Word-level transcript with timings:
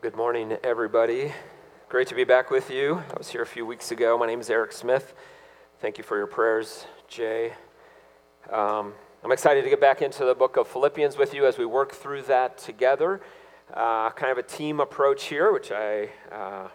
Good 0.00 0.14
morning, 0.14 0.56
everybody. 0.62 1.32
Great 1.88 2.06
to 2.06 2.14
be 2.14 2.22
back 2.22 2.52
with 2.52 2.70
you. 2.70 3.02
I 3.12 3.18
was 3.18 3.30
here 3.30 3.42
a 3.42 3.46
few 3.46 3.66
weeks 3.66 3.90
ago. 3.90 4.16
My 4.16 4.26
name 4.26 4.38
is 4.38 4.48
Eric 4.48 4.70
Smith. 4.70 5.12
Thank 5.80 5.98
you 5.98 6.04
for 6.04 6.16
your 6.16 6.28
prayers, 6.28 6.86
Jay. 7.08 7.54
Um, 8.48 8.92
I'm 9.24 9.32
excited 9.32 9.64
to 9.64 9.68
get 9.68 9.80
back 9.80 10.00
into 10.00 10.24
the 10.24 10.36
book 10.36 10.56
of 10.56 10.68
Philippians 10.68 11.18
with 11.18 11.34
you 11.34 11.46
as 11.46 11.58
we 11.58 11.66
work 11.66 11.90
through 11.90 12.22
that 12.22 12.58
together. 12.58 13.20
Uh, 13.74 14.10
kind 14.10 14.30
of 14.30 14.38
a 14.38 14.44
team 14.44 14.78
approach 14.78 15.24
here, 15.24 15.52
which 15.52 15.72
I, 15.72 16.10
uh, 16.30 16.68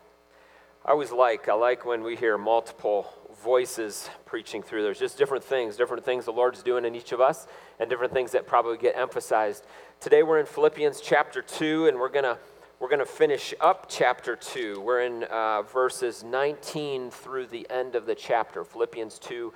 I 0.83 0.91
always 0.91 1.13
like. 1.13 1.47
I 1.47 1.53
like 1.53 1.85
when 1.85 2.03
we 2.03 2.17
hear 2.17 2.37
multiple 2.37 3.07
voices 3.41 4.09
preaching 4.25 4.61
through. 4.61 4.83
There's 4.83 4.99
just 4.99 5.17
different 5.17 5.45
things, 5.45 5.77
different 5.77 6.03
things 6.03 6.25
the 6.25 6.33
Lord's 6.33 6.61
doing 6.61 6.83
in 6.83 6.93
each 6.93 7.13
of 7.13 7.21
us, 7.21 7.47
and 7.79 7.89
different 7.89 8.11
things 8.11 8.33
that 8.33 8.47
probably 8.47 8.77
get 8.77 8.97
emphasized. 8.97 9.65
Today 10.01 10.23
we're 10.23 10.41
in 10.41 10.45
Philippians 10.45 10.99
chapter 10.99 11.41
2, 11.41 11.87
and 11.87 11.97
we're 11.97 12.09
going 12.09 12.25
to 12.25 12.37
we're 12.79 12.89
going 12.89 12.99
to 12.99 13.05
finish 13.05 13.53
up 13.61 13.85
chapter 13.87 14.35
2. 14.35 14.81
We're 14.81 15.01
in 15.01 15.23
uh, 15.23 15.61
verses 15.61 16.23
19 16.23 17.11
through 17.11 17.47
the 17.47 17.67
end 17.69 17.95
of 17.95 18.05
the 18.05 18.15
chapter. 18.15 18.63
Philippians 18.63 19.19
2, 19.19 19.53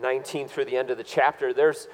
19 0.00 0.48
through 0.48 0.64
the 0.64 0.76
end 0.76 0.90
of 0.90 0.96
the 0.96 1.04
chapter. 1.04 1.52
There's 1.52 1.86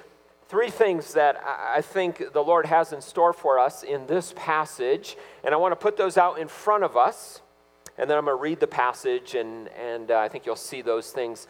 three 0.47 0.69
things 0.69 1.13
that 1.13 1.41
I 1.45 1.81
think 1.81 2.33
the 2.33 2.41
Lord 2.41 2.65
has 2.65 2.91
in 2.93 3.01
store 3.01 3.33
for 3.33 3.59
us 3.59 3.83
in 3.83 4.07
this 4.07 4.33
passage, 4.35 5.15
and 5.43 5.53
I 5.53 5.57
want 5.57 5.73
to 5.73 5.75
put 5.75 5.97
those 5.97 6.17
out 6.17 6.39
in 6.39 6.47
front 6.47 6.83
of 6.83 6.97
us. 6.97 7.41
And 7.97 8.09
then 8.09 8.17
I'm 8.17 8.25
going 8.25 8.37
to 8.37 8.41
read 8.41 8.59
the 8.59 8.67
passage, 8.67 9.35
and, 9.35 9.67
and 9.69 10.09
uh, 10.11 10.19
I 10.19 10.29
think 10.29 10.45
you'll 10.45 10.55
see 10.55 10.81
those 10.81 11.11
things 11.11 11.45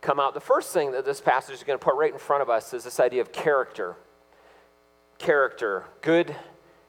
come 0.00 0.20
out. 0.20 0.34
The 0.34 0.40
first 0.40 0.72
thing 0.72 0.92
that 0.92 1.04
this 1.04 1.20
passage 1.20 1.54
is 1.56 1.64
going 1.64 1.78
to 1.78 1.84
put 1.84 1.96
right 1.96 2.12
in 2.12 2.18
front 2.18 2.42
of 2.42 2.50
us 2.50 2.72
is 2.72 2.84
this 2.84 3.00
idea 3.00 3.22
of 3.22 3.32
character. 3.32 3.96
Character. 5.18 5.86
Good 6.02 6.36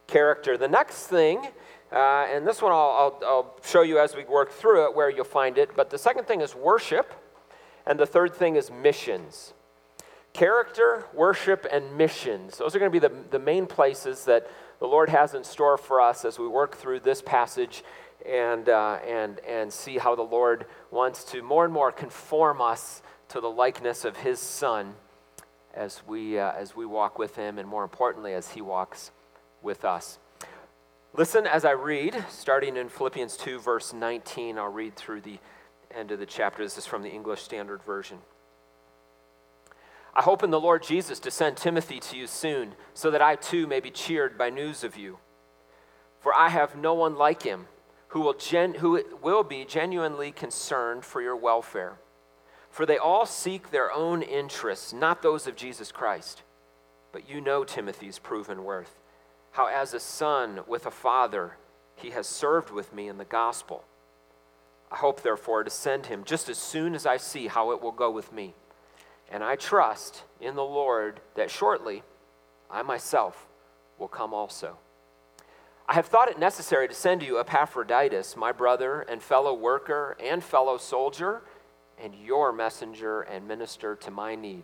character. 0.09 0.57
The 0.57 0.67
next 0.67 1.07
thing, 1.07 1.47
uh, 1.91 2.27
and 2.31 2.45
this 2.45 2.61
one 2.61 2.71
I'll, 2.71 3.19
I'll, 3.21 3.27
I'll 3.27 3.55
show 3.63 3.81
you 3.81 3.99
as 3.99 4.15
we 4.15 4.25
work 4.25 4.51
through 4.51 4.85
it 4.85 4.95
where 4.95 5.09
you'll 5.09 5.23
find 5.23 5.57
it, 5.57 5.75
but 5.75 5.89
the 5.89 5.97
second 5.97 6.25
thing 6.25 6.41
is 6.41 6.55
worship, 6.55 7.13
and 7.85 7.99
the 7.99 8.05
third 8.05 8.33
thing 8.35 8.55
is 8.55 8.69
missions. 8.69 9.53
Character, 10.33 11.05
worship, 11.13 11.65
and 11.71 11.97
missions. 11.97 12.57
Those 12.57 12.75
are 12.75 12.79
going 12.79 12.91
to 12.91 12.99
be 12.99 13.05
the, 13.07 13.13
the 13.31 13.39
main 13.39 13.65
places 13.65 14.25
that 14.25 14.49
the 14.79 14.85
Lord 14.85 15.09
has 15.09 15.33
in 15.33 15.43
store 15.43 15.77
for 15.77 15.99
us 15.99 16.23
as 16.23 16.37
we 16.37 16.47
work 16.47 16.77
through 16.77 17.01
this 17.01 17.21
passage 17.21 17.83
and, 18.25 18.69
uh, 18.69 18.99
and, 19.07 19.39
and 19.39 19.71
see 19.71 19.97
how 19.97 20.15
the 20.15 20.21
Lord 20.21 20.65
wants 20.91 21.23
to 21.25 21.41
more 21.41 21.65
and 21.65 21.73
more 21.73 21.91
conform 21.91 22.61
us 22.61 23.01
to 23.29 23.41
the 23.41 23.49
likeness 23.49 24.05
of 24.05 24.17
His 24.17 24.39
Son 24.39 24.93
as 25.73 26.01
we, 26.07 26.37
uh, 26.37 26.51
as 26.51 26.75
we 26.75 26.85
walk 26.85 27.17
with 27.17 27.35
Him, 27.35 27.57
and 27.57 27.67
more 27.67 27.83
importantly, 27.83 28.33
as 28.33 28.51
He 28.51 28.61
walks 28.61 29.11
with 29.61 29.85
us. 29.85 30.19
Listen 31.13 31.47
as 31.47 31.65
I 31.65 31.71
read, 31.71 32.23
starting 32.29 32.77
in 32.77 32.87
Philippians 32.87 33.35
2, 33.37 33.59
verse 33.59 33.93
19. 33.93 34.57
I'll 34.57 34.67
read 34.67 34.95
through 34.95 35.21
the 35.21 35.39
end 35.91 36.11
of 36.11 36.19
the 36.19 36.25
chapter. 36.25 36.63
This 36.63 36.77
is 36.77 36.85
from 36.85 37.01
the 37.01 37.09
English 37.09 37.41
Standard 37.41 37.81
Version. 37.83 38.19
I 40.13 40.21
hope 40.21 40.43
in 40.43 40.51
the 40.51 40.59
Lord 40.59 40.83
Jesus 40.83 41.19
to 41.21 41.31
send 41.31 41.57
Timothy 41.57 41.99
to 41.99 42.17
you 42.17 42.27
soon, 42.27 42.73
so 42.93 43.09
that 43.11 43.21
I 43.21 43.35
too 43.35 43.67
may 43.67 43.79
be 43.79 43.91
cheered 43.91 44.37
by 44.37 44.49
news 44.49 44.83
of 44.83 44.97
you. 44.97 45.17
For 46.19 46.33
I 46.33 46.49
have 46.49 46.75
no 46.75 46.93
one 46.93 47.15
like 47.15 47.43
him 47.43 47.67
who 48.09 48.21
will, 48.21 48.33
gen- 48.33 48.75
who 48.75 49.03
will 49.21 49.43
be 49.43 49.65
genuinely 49.65 50.31
concerned 50.31 51.05
for 51.05 51.21
your 51.21 51.35
welfare. 51.35 51.97
For 52.69 52.85
they 52.85 52.97
all 52.97 53.25
seek 53.25 53.71
their 53.71 53.91
own 53.91 54.21
interests, 54.21 54.93
not 54.93 55.21
those 55.21 55.47
of 55.47 55.55
Jesus 55.55 55.91
Christ. 55.91 56.43
But 57.11 57.29
you 57.29 57.41
know 57.41 57.63
Timothy's 57.63 58.19
proven 58.19 58.63
worth 58.63 58.95
how 59.51 59.67
as 59.67 59.93
a 59.93 59.99
son 59.99 60.61
with 60.67 60.85
a 60.85 60.91
father 60.91 61.57
he 61.95 62.11
has 62.11 62.27
served 62.27 62.69
with 62.69 62.93
me 62.93 63.07
in 63.07 63.17
the 63.17 63.25
gospel. 63.25 63.83
I 64.91 64.95
hope, 64.95 65.21
therefore, 65.21 65.63
to 65.63 65.69
send 65.69 66.07
him 66.07 66.23
just 66.23 66.49
as 66.49 66.57
soon 66.57 66.95
as 66.95 67.05
I 67.05 67.17
see 67.17 67.47
how 67.47 67.71
it 67.71 67.81
will 67.81 67.91
go 67.91 68.09
with 68.09 68.31
me. 68.31 68.55
And 69.31 69.43
I 69.43 69.55
trust 69.55 70.23
in 70.41 70.55
the 70.55 70.63
Lord 70.63 71.19
that 71.35 71.51
shortly 71.51 72.03
I 72.71 72.81
myself 72.81 73.47
will 73.99 74.07
come 74.07 74.33
also. 74.33 74.77
I 75.87 75.93
have 75.93 76.07
thought 76.07 76.29
it 76.29 76.39
necessary 76.39 76.87
to 76.87 76.93
send 76.93 77.21
you 77.21 77.39
Epaphroditus, 77.39 78.35
my 78.35 78.51
brother 78.51 79.01
and 79.01 79.21
fellow 79.21 79.53
worker 79.53 80.15
and 80.19 80.43
fellow 80.43 80.77
soldier, 80.77 81.41
and 82.01 82.15
your 82.15 82.51
messenger 82.51 83.21
and 83.21 83.47
minister 83.47 83.95
to 83.95 84.11
my 84.11 84.35
need 84.35 84.63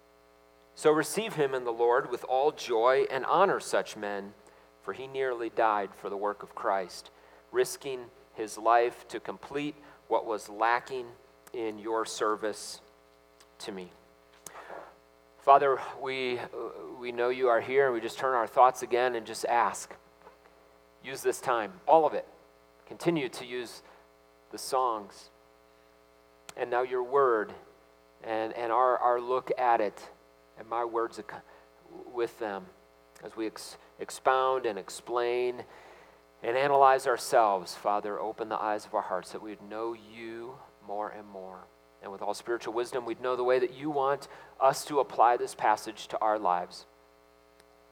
So 0.81 0.91
receive 0.91 1.35
him 1.35 1.53
in 1.53 1.63
the 1.63 1.71
Lord 1.71 2.09
with 2.09 2.23
all 2.23 2.51
joy 2.51 3.05
and 3.11 3.23
honor 3.25 3.59
such 3.59 3.95
men, 3.95 4.33
for 4.81 4.93
he 4.93 5.05
nearly 5.05 5.51
died 5.51 5.91
for 5.93 6.09
the 6.09 6.17
work 6.17 6.41
of 6.41 6.55
Christ, 6.55 7.11
risking 7.51 8.05
his 8.33 8.57
life 8.57 9.07
to 9.09 9.19
complete 9.19 9.75
what 10.07 10.25
was 10.25 10.49
lacking 10.49 11.05
in 11.53 11.77
your 11.77 12.03
service 12.03 12.81
to 13.59 13.71
me. 13.71 13.91
Father, 15.37 15.79
we, 16.01 16.39
we 16.99 17.11
know 17.11 17.29
you 17.29 17.47
are 17.47 17.61
here, 17.61 17.85
and 17.85 17.93
we 17.93 18.01
just 18.01 18.17
turn 18.17 18.33
our 18.33 18.47
thoughts 18.47 18.81
again 18.81 19.13
and 19.13 19.23
just 19.23 19.45
ask. 19.45 19.93
Use 21.03 21.21
this 21.21 21.39
time, 21.39 21.73
all 21.87 22.07
of 22.07 22.15
it. 22.15 22.25
Continue 22.87 23.29
to 23.29 23.45
use 23.45 23.83
the 24.51 24.57
songs, 24.57 25.29
and 26.57 26.71
now 26.71 26.81
your 26.81 27.03
word, 27.03 27.53
and, 28.23 28.51
and 28.53 28.71
our, 28.71 28.97
our 28.97 29.21
look 29.21 29.51
at 29.59 29.79
it 29.79 30.09
and 30.61 30.69
my 30.69 30.85
words 30.85 31.19
with 32.13 32.37
them 32.37 32.67
as 33.23 33.35
we 33.35 33.47
ex- 33.47 33.77
expound 33.99 34.67
and 34.67 34.77
explain 34.77 35.63
and 36.43 36.55
analyze 36.55 37.07
ourselves. 37.07 37.73
Father, 37.73 38.19
open 38.19 38.47
the 38.47 38.61
eyes 38.61 38.85
of 38.85 38.93
our 38.93 39.01
hearts 39.01 39.31
that 39.31 39.41
we'd 39.41 39.61
know 39.67 39.93
you 39.93 40.53
more 40.85 41.09
and 41.09 41.27
more. 41.27 41.65
And 42.03 42.11
with 42.11 42.21
all 42.21 42.35
spiritual 42.35 42.73
wisdom, 42.73 43.05
we'd 43.05 43.21
know 43.21 43.35
the 43.35 43.43
way 43.43 43.57
that 43.57 43.73
you 43.73 43.89
want 43.89 44.27
us 44.59 44.85
to 44.85 44.99
apply 44.99 45.35
this 45.35 45.55
passage 45.55 46.07
to 46.09 46.19
our 46.19 46.37
lives. 46.37 46.85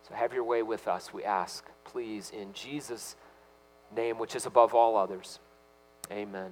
So 0.07 0.13
have 0.13 0.31
your 0.31 0.44
way 0.44 0.62
with 0.62 0.88
us, 0.88 1.12
we 1.12 1.24
ask, 1.24 1.66
please, 1.86 2.30
in 2.30 2.53
Jesus' 2.53 3.16
name, 3.96 4.19
which 4.19 4.36
is 4.36 4.46
above 4.46 4.75
all 4.75 4.96
others. 4.96 5.40
Amen. 6.12 6.51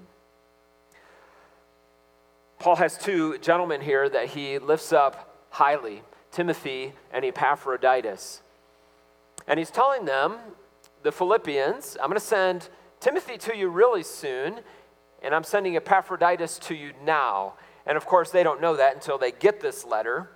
Paul 2.58 2.78
has 2.78 2.98
two 2.98 3.38
gentlemen 3.38 3.82
here 3.82 4.10
that 4.10 4.30
he 4.30 4.58
lifts 4.58 4.92
up 4.92 5.37
highly 5.58 6.04
Timothy 6.32 6.94
and 7.12 7.26
Epaphroditus. 7.26 8.44
And 9.48 9.58
he's 9.58 9.72
telling 9.72 10.06
them, 10.06 10.38
the 11.02 11.12
Philippians, 11.12 11.98
I'm 12.00 12.10
going 12.10 12.20
to 12.20 12.26
send 12.26 12.70
Timothy 13.00 13.38
to 13.40 13.58
you 13.58 13.70
really 13.70 14.04
soon, 14.04 14.60
and 15.24 15.34
I'm 15.34 15.44
sending 15.44 15.76
Epaphroditus 15.76 16.60
to 16.60 16.76
you 16.76 16.92
now. 17.04 17.54
And 17.88 17.98
of 17.98 18.06
course, 18.06 18.30
they 18.30 18.44
don't 18.44 18.62
know 18.62 18.76
that 18.76 18.94
until 18.94 19.18
they 19.18 19.32
get 19.32 19.60
this 19.60 19.84
letter, 19.84 20.30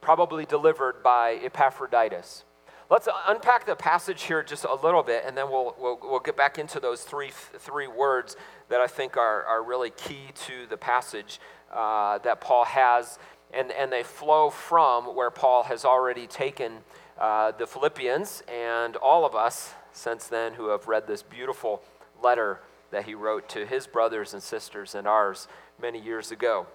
probably 0.00 0.44
delivered 0.44 1.00
by 1.02 1.34
Epaphroditus. 1.44 2.44
Let's 2.90 3.06
unpack 3.28 3.66
the 3.66 3.76
passage 3.76 4.22
here 4.22 4.42
just 4.42 4.64
a 4.64 4.74
little 4.74 5.04
bit, 5.04 5.22
and 5.26 5.36
then 5.36 5.48
we'll, 5.48 5.76
we'll, 5.78 5.98
we'll 6.02 6.20
get 6.20 6.36
back 6.36 6.58
into 6.58 6.80
those 6.80 7.02
three, 7.02 7.30
three 7.30 7.86
words 7.86 8.36
that 8.68 8.80
I 8.80 8.88
think 8.88 9.16
are, 9.16 9.44
are 9.44 9.62
really 9.62 9.90
key 9.90 10.30
to 10.46 10.66
the 10.68 10.76
passage 10.76 11.38
uh, 11.72 12.18
that 12.18 12.40
Paul 12.40 12.64
has 12.64 13.18
and, 13.52 13.72
and 13.72 13.90
they 13.90 14.02
flow 14.02 14.50
from 14.50 15.14
where 15.14 15.30
Paul 15.30 15.64
has 15.64 15.84
already 15.84 16.26
taken 16.26 16.78
uh, 17.18 17.52
the 17.52 17.66
Philippians 17.66 18.42
and 18.48 18.96
all 18.96 19.24
of 19.24 19.34
us 19.34 19.72
since 19.92 20.26
then 20.26 20.54
who 20.54 20.68
have 20.68 20.86
read 20.86 21.06
this 21.06 21.22
beautiful 21.22 21.82
letter 22.22 22.60
that 22.90 23.04
he 23.04 23.14
wrote 23.14 23.48
to 23.50 23.66
his 23.66 23.86
brothers 23.86 24.32
and 24.32 24.42
sisters 24.42 24.94
and 24.94 25.06
ours 25.06 25.48
many 25.80 26.00
years 26.00 26.30
ago. 26.30 26.66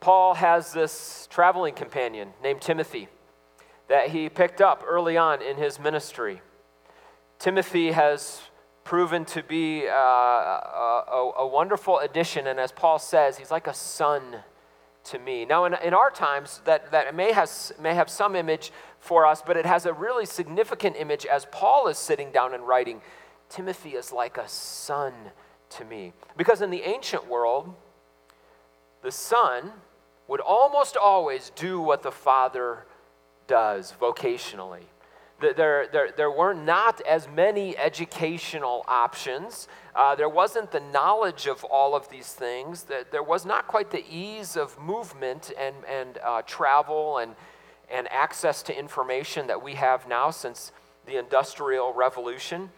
Paul 0.00 0.34
has 0.34 0.72
this 0.72 1.26
traveling 1.30 1.74
companion 1.74 2.32
named 2.42 2.60
Timothy 2.60 3.08
that 3.88 4.10
he 4.10 4.28
picked 4.28 4.60
up 4.60 4.84
early 4.86 5.16
on 5.16 5.42
in 5.42 5.56
his 5.56 5.78
ministry. 5.78 6.40
Timothy 7.38 7.92
has 7.92 8.42
proven 8.84 9.24
to 9.24 9.42
be 9.42 9.86
uh, 9.86 9.92
a, 9.92 11.04
a, 11.10 11.32
a 11.38 11.46
wonderful 11.46 11.98
addition, 11.98 12.46
and 12.46 12.60
as 12.60 12.72
Paul 12.72 12.98
says, 12.98 13.38
he's 13.38 13.50
like 13.50 13.66
a 13.66 13.74
son 13.74 14.38
to 15.10 15.18
me. 15.18 15.44
Now, 15.44 15.64
in, 15.64 15.74
in 15.84 15.94
our 15.94 16.10
times, 16.10 16.60
that, 16.64 16.90
that 16.90 17.14
may, 17.14 17.32
has, 17.32 17.72
may 17.80 17.94
have 17.94 18.10
some 18.10 18.36
image 18.36 18.72
for 19.00 19.26
us, 19.26 19.42
but 19.44 19.56
it 19.56 19.66
has 19.66 19.86
a 19.86 19.92
really 19.92 20.26
significant 20.26 20.96
image 20.96 21.26
as 21.26 21.46
Paul 21.50 21.88
is 21.88 21.98
sitting 21.98 22.30
down 22.30 22.54
and 22.54 22.66
writing 22.66 23.00
Timothy 23.48 23.90
is 23.90 24.12
like 24.12 24.36
a 24.36 24.48
son 24.48 25.12
to 25.70 25.84
me. 25.84 26.12
Because 26.36 26.60
in 26.60 26.70
the 26.70 26.82
ancient 26.82 27.28
world, 27.28 27.74
the 29.02 29.10
son 29.10 29.72
would 30.26 30.40
almost 30.40 30.96
always 30.96 31.50
do 31.56 31.80
what 31.80 32.02
the 32.02 32.12
father 32.12 32.84
does 33.46 33.94
vocationally. 34.00 34.82
There, 35.40 35.86
there, 35.86 36.10
there 36.16 36.30
were 36.30 36.52
not 36.52 37.00
as 37.02 37.28
many 37.28 37.76
educational 37.76 38.84
options. 38.88 39.68
Uh, 39.94 40.16
there 40.16 40.28
wasn't 40.28 40.72
the 40.72 40.80
knowledge 40.80 41.46
of 41.46 41.62
all 41.64 41.94
of 41.94 42.08
these 42.08 42.32
things. 42.32 42.86
There 43.12 43.22
was 43.22 43.46
not 43.46 43.68
quite 43.68 43.92
the 43.92 44.04
ease 44.10 44.56
of 44.56 44.76
movement 44.80 45.52
and, 45.56 45.76
and 45.88 46.18
uh, 46.24 46.42
travel 46.42 47.18
and, 47.18 47.36
and 47.88 48.08
access 48.10 48.64
to 48.64 48.76
information 48.76 49.46
that 49.46 49.62
we 49.62 49.74
have 49.74 50.08
now 50.08 50.30
since 50.30 50.72
the 51.06 51.16
Industrial 51.16 51.92
Revolution. 51.92 52.70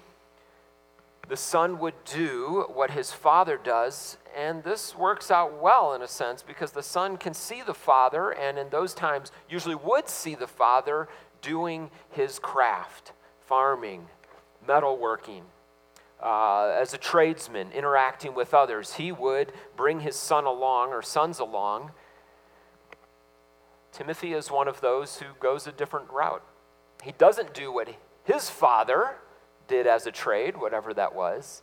The 1.30 1.36
son 1.36 1.78
would 1.78 1.94
do 2.04 2.66
what 2.74 2.90
his 2.90 3.12
father 3.12 3.56
does, 3.56 4.18
and 4.36 4.64
this 4.64 4.96
works 4.96 5.30
out 5.30 5.62
well 5.62 5.94
in 5.94 6.02
a 6.02 6.08
sense 6.08 6.42
because 6.42 6.72
the 6.72 6.82
son 6.82 7.16
can 7.16 7.34
see 7.34 7.62
the 7.62 7.72
father, 7.72 8.30
and 8.30 8.58
in 8.58 8.68
those 8.68 8.94
times, 8.94 9.30
usually 9.48 9.76
would 9.76 10.08
see 10.08 10.34
the 10.34 10.48
father 10.48 11.08
doing 11.42 11.90
his 12.10 12.38
craft, 12.38 13.12
farming, 13.46 14.06
metalworking. 14.66 15.42
Uh, 16.22 16.76
as 16.78 16.92
a 16.92 16.98
tradesman, 16.98 17.72
interacting 17.72 18.34
with 18.34 18.52
others, 18.52 18.94
he 18.94 19.10
would 19.10 19.52
bring 19.76 20.00
his 20.00 20.16
son 20.16 20.44
along 20.44 20.90
or 20.90 21.00
sons 21.00 21.38
along. 21.38 21.92
Timothy 23.92 24.34
is 24.34 24.50
one 24.50 24.68
of 24.68 24.80
those 24.80 25.18
who 25.18 25.26
goes 25.40 25.66
a 25.66 25.72
different 25.72 26.10
route. 26.10 26.42
He 27.02 27.12
doesn't 27.12 27.54
do 27.54 27.72
what 27.72 27.88
his 28.24 28.50
father 28.50 29.16
did 29.66 29.86
as 29.86 30.06
a 30.06 30.12
trade, 30.12 30.58
whatever 30.58 30.92
that 30.94 31.14
was. 31.14 31.62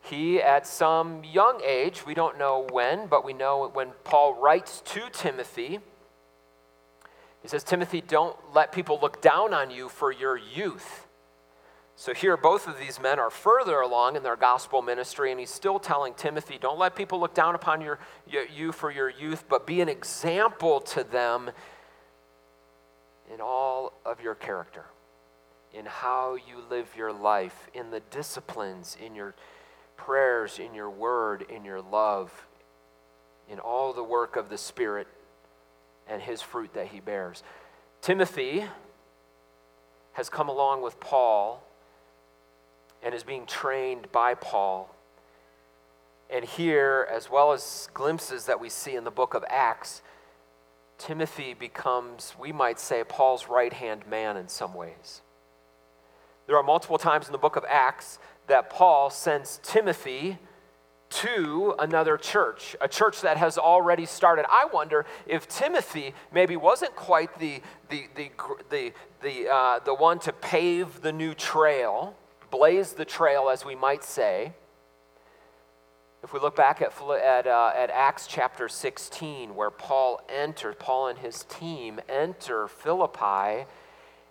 He, 0.00 0.40
at 0.40 0.66
some 0.66 1.22
young 1.22 1.60
age, 1.62 2.06
we 2.06 2.14
don't 2.14 2.38
know 2.38 2.66
when, 2.72 3.06
but 3.06 3.24
we 3.24 3.34
know 3.34 3.68
when 3.72 3.90
Paul 4.04 4.34
writes 4.34 4.80
to 4.86 5.10
Timothy, 5.12 5.80
he 7.42 7.48
says, 7.48 7.64
Timothy, 7.64 8.00
don't 8.00 8.36
let 8.54 8.72
people 8.72 8.98
look 9.00 9.22
down 9.22 9.54
on 9.54 9.70
you 9.70 9.88
for 9.88 10.12
your 10.12 10.36
youth. 10.36 11.06
So 11.96 12.14
here, 12.14 12.36
both 12.36 12.66
of 12.66 12.78
these 12.78 13.00
men 13.00 13.18
are 13.18 13.30
further 13.30 13.80
along 13.80 14.16
in 14.16 14.22
their 14.22 14.36
gospel 14.36 14.80
ministry, 14.80 15.30
and 15.30 15.40
he's 15.40 15.50
still 15.50 15.78
telling 15.78 16.14
Timothy, 16.14 16.58
don't 16.58 16.78
let 16.78 16.96
people 16.96 17.20
look 17.20 17.34
down 17.34 17.54
upon 17.54 17.80
your, 17.80 17.98
you 18.26 18.72
for 18.72 18.90
your 18.90 19.10
youth, 19.10 19.44
but 19.48 19.66
be 19.66 19.80
an 19.80 19.88
example 19.88 20.80
to 20.80 21.04
them 21.04 21.50
in 23.32 23.40
all 23.40 23.92
of 24.04 24.20
your 24.22 24.34
character, 24.34 24.86
in 25.74 25.84
how 25.86 26.36
you 26.36 26.62
live 26.70 26.88
your 26.96 27.12
life, 27.12 27.68
in 27.74 27.90
the 27.90 28.00
disciplines, 28.10 28.96
in 29.04 29.14
your 29.14 29.34
prayers, 29.96 30.58
in 30.58 30.74
your 30.74 30.90
word, 30.90 31.44
in 31.50 31.64
your 31.64 31.82
love, 31.82 32.46
in 33.48 33.58
all 33.58 33.92
the 33.92 34.02
work 34.02 34.36
of 34.36 34.48
the 34.48 34.58
Spirit 34.58 35.06
and 36.10 36.20
his 36.20 36.42
fruit 36.42 36.74
that 36.74 36.88
he 36.88 37.00
bears. 37.00 37.42
Timothy 38.02 38.64
has 40.12 40.28
come 40.28 40.48
along 40.48 40.82
with 40.82 40.98
Paul 41.00 41.62
and 43.02 43.14
is 43.14 43.22
being 43.22 43.46
trained 43.46 44.10
by 44.12 44.34
Paul. 44.34 44.94
And 46.28 46.44
here, 46.44 47.08
as 47.10 47.30
well 47.30 47.52
as 47.52 47.88
glimpses 47.94 48.46
that 48.46 48.60
we 48.60 48.68
see 48.68 48.94
in 48.94 49.04
the 49.04 49.10
book 49.10 49.34
of 49.34 49.44
Acts, 49.48 50.02
Timothy 50.98 51.54
becomes, 51.54 52.34
we 52.38 52.52
might 52.52 52.78
say, 52.78 53.02
Paul's 53.04 53.48
right 53.48 53.72
hand 53.72 54.06
man 54.06 54.36
in 54.36 54.48
some 54.48 54.74
ways. 54.74 55.22
There 56.46 56.56
are 56.56 56.62
multiple 56.62 56.98
times 56.98 57.26
in 57.26 57.32
the 57.32 57.38
book 57.38 57.56
of 57.56 57.64
Acts 57.68 58.18
that 58.48 58.68
Paul 58.68 59.10
sends 59.10 59.60
Timothy 59.62 60.38
to 61.10 61.74
another 61.78 62.16
church, 62.16 62.76
a 62.80 62.88
church 62.88 63.20
that 63.22 63.36
has 63.36 63.58
already 63.58 64.06
started. 64.06 64.46
I 64.48 64.66
wonder 64.72 65.04
if 65.26 65.48
Timothy 65.48 66.14
maybe 66.32 66.56
wasn't 66.56 66.94
quite 66.94 67.38
the, 67.38 67.60
the, 67.88 68.06
the, 68.14 68.30
the, 68.70 68.92
the, 69.20 69.48
uh, 69.52 69.80
the 69.84 69.94
one 69.94 70.20
to 70.20 70.32
pave 70.32 71.02
the 71.02 71.12
new 71.12 71.34
trail, 71.34 72.16
blaze 72.50 72.92
the 72.92 73.04
trail, 73.04 73.48
as 73.48 73.64
we 73.64 73.74
might 73.74 74.04
say. 74.04 74.52
If 76.22 76.32
we 76.32 76.38
look 76.38 76.54
back 76.54 76.82
at, 76.82 76.92
at, 77.00 77.46
uh, 77.46 77.72
at 77.74 77.90
Acts 77.90 78.26
chapter 78.26 78.68
16, 78.68 79.54
where 79.54 79.70
Paul 79.70 80.20
enters, 80.28 80.76
Paul 80.78 81.08
and 81.08 81.18
his 81.18 81.44
team 81.44 81.98
enter 82.08 82.68
Philippi 82.68 83.66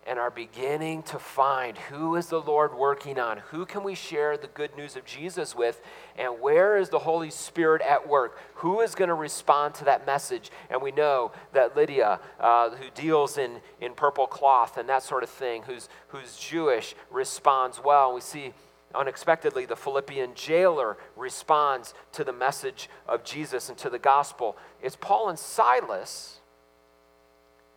and 0.09 0.17
are 0.17 0.31
beginning 0.31 1.03
to 1.03 1.19
find 1.19 1.77
who 1.77 2.15
is 2.15 2.25
the 2.27 2.41
Lord 2.41 2.73
working 2.73 3.19
on? 3.19 3.37
Who 3.51 3.63
can 3.63 3.83
we 3.83 3.93
share 3.93 4.37
the 4.37 4.47
good 4.47 4.75
news 4.75 4.95
of 4.95 5.05
Jesus 5.05 5.55
with? 5.55 5.83
And 6.17 6.41
where 6.41 6.77
is 6.77 6.89
the 6.89 6.97
Holy 6.97 7.29
Spirit 7.29 7.83
at 7.83 8.09
work? 8.09 8.39
Who 8.55 8.81
is 8.81 8.95
going 8.95 9.09
to 9.09 9.13
respond 9.13 9.75
to 9.75 9.85
that 9.85 10.07
message? 10.07 10.49
And 10.71 10.81
we 10.81 10.91
know 10.91 11.31
that 11.53 11.75
Lydia, 11.75 12.19
uh, 12.39 12.71
who 12.71 12.89
deals 12.95 13.37
in, 13.37 13.61
in 13.79 13.93
purple 13.93 14.25
cloth 14.25 14.79
and 14.79 14.89
that 14.89 15.03
sort 15.03 15.21
of 15.21 15.29
thing, 15.29 15.61
who's, 15.61 15.87
who's 16.07 16.35
Jewish, 16.37 16.95
responds 17.11 17.79
well. 17.83 18.11
We 18.15 18.21
see 18.21 18.53
unexpectedly 18.95 19.67
the 19.67 19.75
Philippian 19.75 20.33
jailer 20.33 20.97
responds 21.15 21.93
to 22.13 22.23
the 22.23 22.33
message 22.33 22.89
of 23.07 23.23
Jesus 23.23 23.69
and 23.69 23.77
to 23.77 23.91
the 23.91 23.99
gospel. 23.99 24.57
It's 24.81 24.95
Paul 24.95 25.29
and 25.29 25.37
Silas 25.37 26.38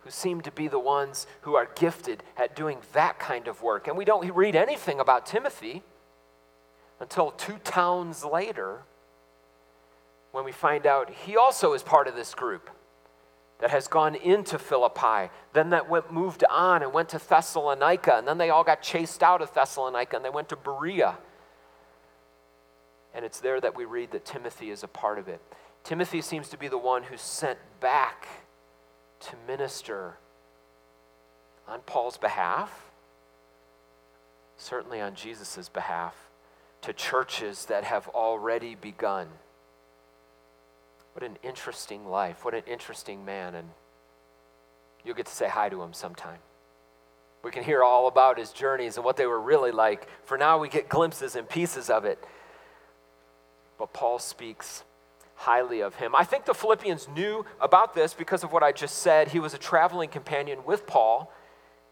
who 0.03 0.11
seem 0.11 0.41
to 0.41 0.51
be 0.51 0.67
the 0.67 0.79
ones 0.79 1.27
who 1.41 1.55
are 1.55 1.69
gifted 1.75 2.23
at 2.37 2.55
doing 2.55 2.79
that 2.93 3.19
kind 3.19 3.47
of 3.47 3.61
work. 3.61 3.87
And 3.87 3.97
we 3.97 4.05
don't 4.05 4.29
read 4.33 4.55
anything 4.55 4.99
about 4.99 5.25
Timothy 5.25 5.83
until 6.99 7.31
two 7.31 7.57
towns 7.63 8.23
later 8.25 8.81
when 10.31 10.43
we 10.43 10.51
find 10.51 10.85
out 10.85 11.09
he 11.09 11.37
also 11.37 11.73
is 11.73 11.83
part 11.83 12.07
of 12.07 12.15
this 12.15 12.33
group 12.33 12.69
that 13.59 13.69
has 13.69 13.87
gone 13.87 14.15
into 14.15 14.59
Philippi, 14.59 15.31
then 15.53 15.69
that 15.69 15.89
went 15.89 16.11
moved 16.11 16.43
on 16.49 16.83
and 16.83 16.91
went 16.91 17.09
to 17.09 17.17
Thessalonica, 17.17 18.17
and 18.17 18.27
then 18.27 18.37
they 18.37 18.49
all 18.49 18.63
got 18.63 18.81
chased 18.81 19.23
out 19.23 19.41
of 19.41 19.53
Thessalonica 19.53 20.17
and 20.17 20.25
they 20.25 20.29
went 20.29 20.49
to 20.49 20.57
Berea. 20.57 21.17
And 23.13 23.23
it's 23.23 23.39
there 23.39 23.61
that 23.61 23.75
we 23.75 23.85
read 23.85 24.11
that 24.11 24.25
Timothy 24.25 24.69
is 24.69 24.83
a 24.83 24.87
part 24.87 25.19
of 25.19 25.27
it. 25.27 25.39
Timothy 25.83 26.21
seems 26.21 26.49
to 26.49 26.57
be 26.57 26.67
the 26.67 26.77
one 26.77 27.03
who's 27.03 27.21
sent 27.21 27.59
back 27.79 28.27
to 29.29 29.35
minister 29.47 30.17
on 31.67 31.79
Paul's 31.81 32.17
behalf, 32.17 32.91
certainly 34.57 34.99
on 34.99 35.15
Jesus' 35.15 35.69
behalf, 35.69 36.15
to 36.81 36.93
churches 36.93 37.65
that 37.65 37.83
have 37.83 38.07
already 38.09 38.75
begun. 38.75 39.27
What 41.13 41.23
an 41.23 41.37
interesting 41.43 42.07
life. 42.07 42.43
What 42.43 42.53
an 42.53 42.63
interesting 42.67 43.23
man. 43.23 43.55
And 43.55 43.69
you'll 45.05 45.15
get 45.15 45.27
to 45.27 45.35
say 45.35 45.47
hi 45.47 45.69
to 45.69 45.81
him 45.81 45.93
sometime. 45.93 46.39
We 47.43 47.51
can 47.51 47.63
hear 47.63 47.83
all 47.83 48.07
about 48.07 48.37
his 48.37 48.51
journeys 48.51 48.95
and 48.95 49.05
what 49.05 49.17
they 49.17 49.25
were 49.25 49.39
really 49.39 49.71
like. 49.71 50.07
For 50.25 50.37
now, 50.37 50.57
we 50.57 50.69
get 50.69 50.89
glimpses 50.89 51.35
and 51.35 51.47
pieces 51.47 51.89
of 51.89 52.05
it. 52.05 52.23
But 53.77 53.93
Paul 53.93 54.19
speaks 54.19 54.83
highly 55.43 55.81
of 55.81 55.95
him. 55.95 56.15
I 56.15 56.23
think 56.23 56.45
the 56.45 56.53
Philippians 56.53 57.09
knew 57.09 57.45
about 57.59 57.93
this 57.93 58.13
because 58.13 58.45
of 58.45 58.53
what 58.53 58.63
I 58.63 58.71
just 58.71 58.99
said. 58.99 59.27
He 59.29 59.39
was 59.39 59.53
a 59.53 59.57
traveling 59.57 60.09
companion 60.09 60.59
with 60.65 60.87
Paul. 60.87 61.31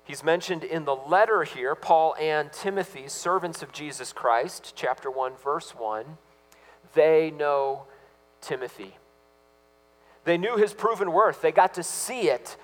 He's 0.04 0.24
mentioned 0.24 0.64
in 0.64 0.86
the 0.86 0.96
letter 0.96 1.44
here, 1.44 1.76
Paul 1.76 2.16
and 2.20 2.52
Timothy, 2.54 3.08
servants 3.08 3.62
of 3.62 3.74
Jesus 3.74 4.14
Christ, 4.14 4.74
chapter 4.76 5.12
1, 5.12 5.34
verse 5.36 5.76
1. 5.76 6.18
They 6.94 7.30
know 7.30 7.88
Timothy. 8.40 8.96
They 10.24 10.38
knew 10.38 10.56
his 10.56 10.74
proven 10.74 11.12
worth. 11.12 11.42
They 11.42 11.52
got 11.52 11.74
to 11.74 11.84
see 11.84 12.30
it 12.30 12.56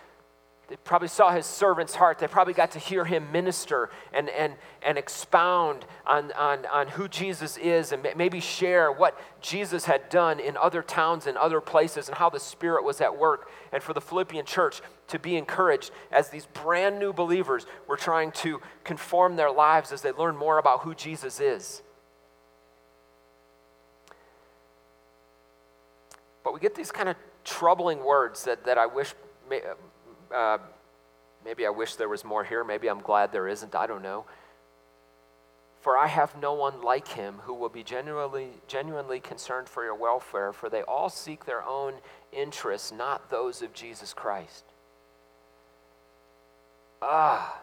they 0.68 0.76
probably 0.84 1.08
saw 1.08 1.32
his 1.32 1.46
servant's 1.46 1.96
heart. 1.96 2.20
They 2.20 2.28
probably 2.28 2.54
got 2.54 2.72
to 2.72 2.80
hear 2.80 3.06
him 3.06 3.32
minister 3.32 3.90
and, 4.12 4.28
and, 4.30 4.56
and 4.82 4.98
expound 4.98 5.86
on, 6.06 6.34
on, 6.34 6.66
on 6.66 6.90
who 6.90 7.08
Jesus 7.08 7.56
is 7.56 7.94
and 7.94 8.06
maybe 8.18 8.42
share 8.42 8.92
what 8.92 9.18
Jesus 9.40 9.86
had 9.86 10.10
done 10.10 10.42
in 10.42 10.58
other 10.58 10.82
towns 10.82 11.26
and 11.26 11.38
other 11.38 11.62
places 11.62 12.10
and 12.10 12.18
how 12.18 12.30
the 12.30 12.40
Spirit 12.40 12.84
was 12.84 13.00
at 13.00 13.18
work. 13.18 13.50
And 13.72 13.82
for 13.82 13.94
the 13.94 14.02
Philippian 14.02 14.46
church 14.46 14.82
to 15.08 15.18
be 15.18 15.38
encouraged 15.38 15.92
as 16.12 16.30
these 16.30 16.48
brand 16.48 17.00
new 17.00 17.14
believers 17.14 17.66
were 17.88 17.98
trying 17.98 18.34
to 18.34 18.60
conform 18.84 19.38
their 19.38 19.52
lives 19.52 19.94
as 19.94 20.02
they 20.02 20.12
learn 20.12 20.36
more 20.36 20.58
about 20.58 20.82
who 20.82 20.94
Jesus 20.94 21.40
is. 21.40 21.82
But 26.44 26.54
we 26.54 26.60
get 26.60 26.76
these 26.76 26.92
kind 26.92 27.08
of 27.08 27.16
troubling 27.46 28.04
words 28.04 28.44
that, 28.44 28.66
that 28.66 28.78
I 28.78 28.86
wish 28.86 29.14
uh, 30.34 30.58
maybe 31.44 31.66
I 31.66 31.70
wish 31.70 31.96
there 31.96 32.10
was 32.10 32.24
more 32.24 32.44
here. 32.44 32.64
Maybe 32.64 32.90
I'm 32.90 33.02
glad 33.02 33.32
there 33.32 33.48
isn't. 33.48 33.76
I 33.76 33.88
don't 33.88 34.04
know. 34.04 34.26
For 35.82 35.98
I 35.98 36.08
have 36.08 36.36
no 36.42 36.54
one 36.54 36.82
like 36.82 37.08
him 37.10 37.36
who 37.44 37.54
will 37.54 37.70
be 37.70 37.84
genuinely, 37.84 38.50
genuinely 38.68 39.20
concerned 39.20 39.70
for 39.70 39.84
your 39.84 39.96
welfare, 39.96 40.52
for 40.52 40.70
they 40.70 40.82
all 40.82 41.10
seek 41.10 41.46
their 41.46 41.64
own 41.64 41.96
interests, 42.32 42.92
not 42.92 43.30
those 43.30 43.62
of 43.62 43.74
Jesus 43.74 44.14
Christ. 44.14 44.66
Ah, 47.02 47.62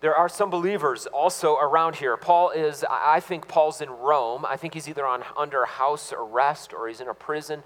there 0.00 0.14
are 0.14 0.28
some 0.28 0.48
believers 0.48 1.06
also 1.06 1.56
around 1.56 1.96
here. 1.96 2.16
Paul 2.16 2.50
is, 2.50 2.84
I 2.88 3.20
think 3.20 3.46
Paul's 3.46 3.82
in 3.82 3.90
Rome. 3.90 4.46
I 4.46 4.56
think 4.56 4.72
he's 4.72 4.88
either 4.88 5.06
on, 5.06 5.22
under 5.36 5.66
house 5.66 6.12
arrest 6.16 6.72
or 6.72 6.88
he's 6.88 7.02
in 7.02 7.08
a 7.08 7.14
prison. 7.14 7.62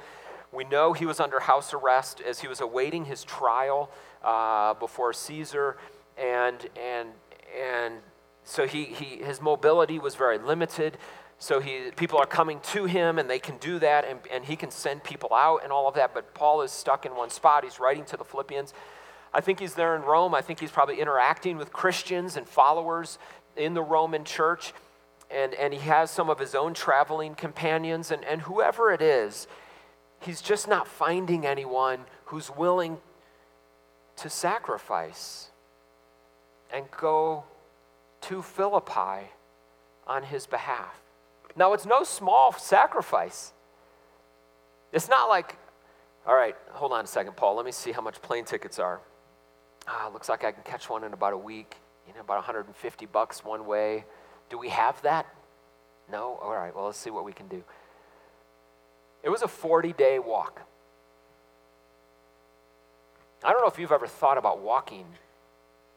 We 0.55 0.65
know 0.65 0.93
he 0.93 1.05
was 1.05 1.19
under 1.19 1.41
house 1.41 1.75
arrest 1.75 2.21
as 2.21 2.41
he 2.41 2.49
was 2.49 2.61
awaiting 2.61 3.07
his 3.07 3.25
trial 3.25 3.91
uh, 4.23 4.75
before 4.75 5.13
Caesar, 5.13 5.77
and, 6.17 6.57
and, 6.81 7.09
and 7.61 7.95
so 8.45 8.67
he, 8.67 8.85
he, 8.85 9.25
his 9.25 9.41
mobility 9.41 9.99
was 9.99 10.15
very 10.15 10.39
limited. 10.39 10.97
So 11.39 11.61
he, 11.61 11.91
people 11.97 12.19
are 12.19 12.27
coming 12.27 12.61
to 12.73 12.85
him, 12.85 13.19
and 13.19 13.29
they 13.29 13.41
can 13.41 13.57
do 13.59 13.79
that, 13.81 14.05
and, 14.05 14.21
and 14.31 14.45
he 14.45 14.57
can 14.57 14.71
send 14.71 15.03
people 15.03 15.35
out 15.35 15.65
and 15.65 15.73
all 15.73 15.89
of 15.89 15.95
that. 15.95 16.15
But 16.15 16.33
Paul 16.35 16.63
is 16.63 16.71
stuck 16.71 17.05
in 17.05 17.17
one 17.17 17.31
spot. 17.31 17.65
He's 17.65 17.81
writing 17.81 18.05
to 18.07 18.17
the 18.17 18.25
Philippians. 18.25 18.73
I 19.33 19.41
think 19.41 19.59
he's 19.59 19.75
there 19.75 19.97
in 19.97 20.03
Rome. 20.03 20.35
I 20.35 20.41
think 20.41 20.61
he's 20.61 20.71
probably 20.71 21.01
interacting 21.01 21.57
with 21.57 21.73
Christians 21.73 22.37
and 22.37 22.49
followers 22.49 23.19
in 23.57 23.75
the 23.75 23.83
Roman 23.83 24.25
church. 24.25 24.73
And, 25.31 25.55
and 25.55 25.75
he 25.75 25.81
has 25.81 26.11
some 26.11 26.31
of 26.31 26.39
his 26.39 26.55
own 26.55 26.73
traveling 26.73 27.35
companions. 27.35 28.13
And, 28.13 28.25
and 28.25 28.43
whoever 28.43 28.93
it 28.93 29.03
is, 29.03 29.49
he's 30.25 30.41
just 30.41 30.69
not 30.69 30.87
finding 30.87 31.47
anyone 31.47 32.01
who's 32.27 32.51
willing 32.51 32.99
to 34.17 34.29
sacrifice 34.31 35.51
and 36.73 36.91
go 36.91 37.45
to 38.23 38.43
Philippi 38.43 39.31
on 40.07 40.23
his 40.23 40.47
behalf. 40.47 41.01
Now, 41.57 41.73
it's 41.73 41.87
no 41.87 42.03
small 42.03 42.53
sacrifice. 42.53 43.53
It's 44.93 45.09
not 45.09 45.29
like, 45.29 45.57
all 46.27 46.35
right, 46.35 46.57
hold 46.71 46.93
on 46.93 47.05
a 47.05 47.07
second, 47.07 47.37
Paul, 47.37 47.57
let 47.57 47.65
me 47.65 47.73
see 47.73 47.93
how 47.93 48.01
much 48.01 48.21
plane 48.23 48.45
tickets 48.45 48.79
are 48.79 49.01
ah, 49.87 50.11
looks 50.13 50.29
like 50.29 50.45
I 50.45 50.53
can 50.53 50.63
catch 50.63 50.89
one 50.89 51.05
in 51.05 51.13
about 51.13 51.33
a 51.33 51.39
week, 51.39 51.77
you 52.07 52.15
know, 52.15 52.21
about 52.21 52.37
150 52.37 53.07
bucks 53.07 53.45
one 53.45 53.67
way. 53.67 54.05
Do 54.51 54.59
we 54.59 54.69
have 54.69 55.01
that? 55.03 55.27
No? 56.11 56.39
All 56.43 56.53
right, 56.55 56.75
well, 56.75 56.87
let's 56.87 56.99
see 56.99 57.11
what 57.11 57.25
we 57.25 57.33
can 57.33 57.49
do. 57.49 57.63
It 59.25 59.31
was 59.31 59.43
a 59.43 59.49
40 59.49 59.95
day 59.95 60.19
walk. 60.19 60.61
I 63.43 63.53
don't 63.53 63.63
know 63.63 63.69
if 63.69 63.79
you've 63.79 63.93
ever 63.93 64.07
thought 64.07 64.39
about 64.39 64.61
walking 64.61 65.07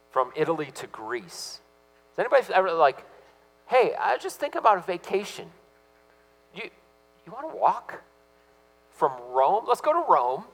from 0.09 0.31
Italy 0.35 0.71
to 0.75 0.87
Greece. 0.87 1.59
Has 2.15 2.25
anybody 2.25 2.53
ever 2.53 2.71
like, 2.71 3.05
hey, 3.67 3.93
I 3.99 4.17
just 4.17 4.39
think 4.39 4.55
about 4.55 4.77
a 4.77 4.81
vacation. 4.81 5.49
You, 6.55 6.63
you 7.25 7.31
want 7.31 7.51
to 7.51 7.55
walk 7.55 8.01
from 8.91 9.11
Rome? 9.29 9.65
Let's 9.67 9.81
go 9.81 9.93
to 9.93 10.11
Rome, 10.11 10.45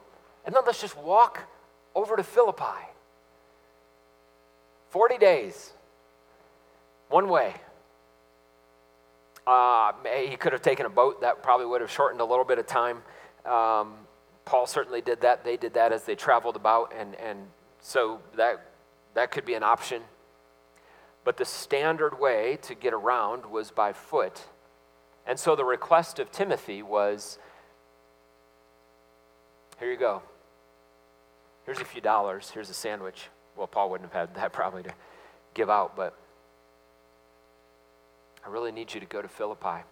and 0.44 0.54
then 0.54 0.62
let's 0.66 0.80
just 0.80 0.96
walk 0.98 1.42
over 1.94 2.16
to 2.16 2.22
Philippi. 2.22 2.88
40 4.90 5.18
days, 5.18 5.72
one 7.08 7.28
way. 7.28 7.54
Uh, 9.46 9.92
he 10.26 10.36
could 10.36 10.52
have 10.52 10.62
taken 10.62 10.86
a 10.86 10.90
boat. 10.90 11.20
That 11.20 11.42
probably 11.42 11.66
would 11.66 11.80
have 11.80 11.90
shortened 11.90 12.20
a 12.20 12.24
little 12.24 12.44
bit 12.44 12.58
of 12.58 12.66
time. 12.66 13.02
Um, 13.44 13.94
Paul 14.44 14.66
certainly 14.66 15.00
did 15.00 15.20
that. 15.22 15.44
They 15.44 15.56
did 15.56 15.74
that 15.74 15.92
as 15.92 16.04
they 16.04 16.14
traveled 16.14 16.56
about, 16.56 16.92
and, 16.96 17.14
and 17.16 17.46
so 17.80 18.20
that, 18.36 18.66
that 19.14 19.30
could 19.30 19.44
be 19.44 19.54
an 19.54 19.62
option. 19.62 20.02
But 21.24 21.36
the 21.36 21.44
standard 21.44 22.18
way 22.18 22.58
to 22.62 22.74
get 22.74 22.92
around 22.92 23.46
was 23.46 23.70
by 23.70 23.92
foot. 23.92 24.42
And 25.26 25.38
so 25.38 25.56
the 25.56 25.64
request 25.64 26.18
of 26.18 26.30
Timothy 26.30 26.82
was 26.82 27.38
here 29.78 29.90
you 29.90 29.98
go. 29.98 30.22
Here's 31.64 31.80
a 31.80 31.84
few 31.84 32.00
dollars. 32.00 32.50
Here's 32.50 32.70
a 32.70 32.74
sandwich. 32.74 33.28
Well, 33.56 33.66
Paul 33.66 33.90
wouldn't 33.90 34.12
have 34.12 34.28
had 34.28 34.36
that 34.36 34.52
probably 34.52 34.82
to 34.82 34.94
give 35.54 35.70
out, 35.70 35.96
but 35.96 36.16
I 38.44 38.50
really 38.50 38.72
need 38.72 38.92
you 38.92 39.00
to 39.00 39.06
go 39.06 39.22
to 39.22 39.28
Philippi 39.28 39.84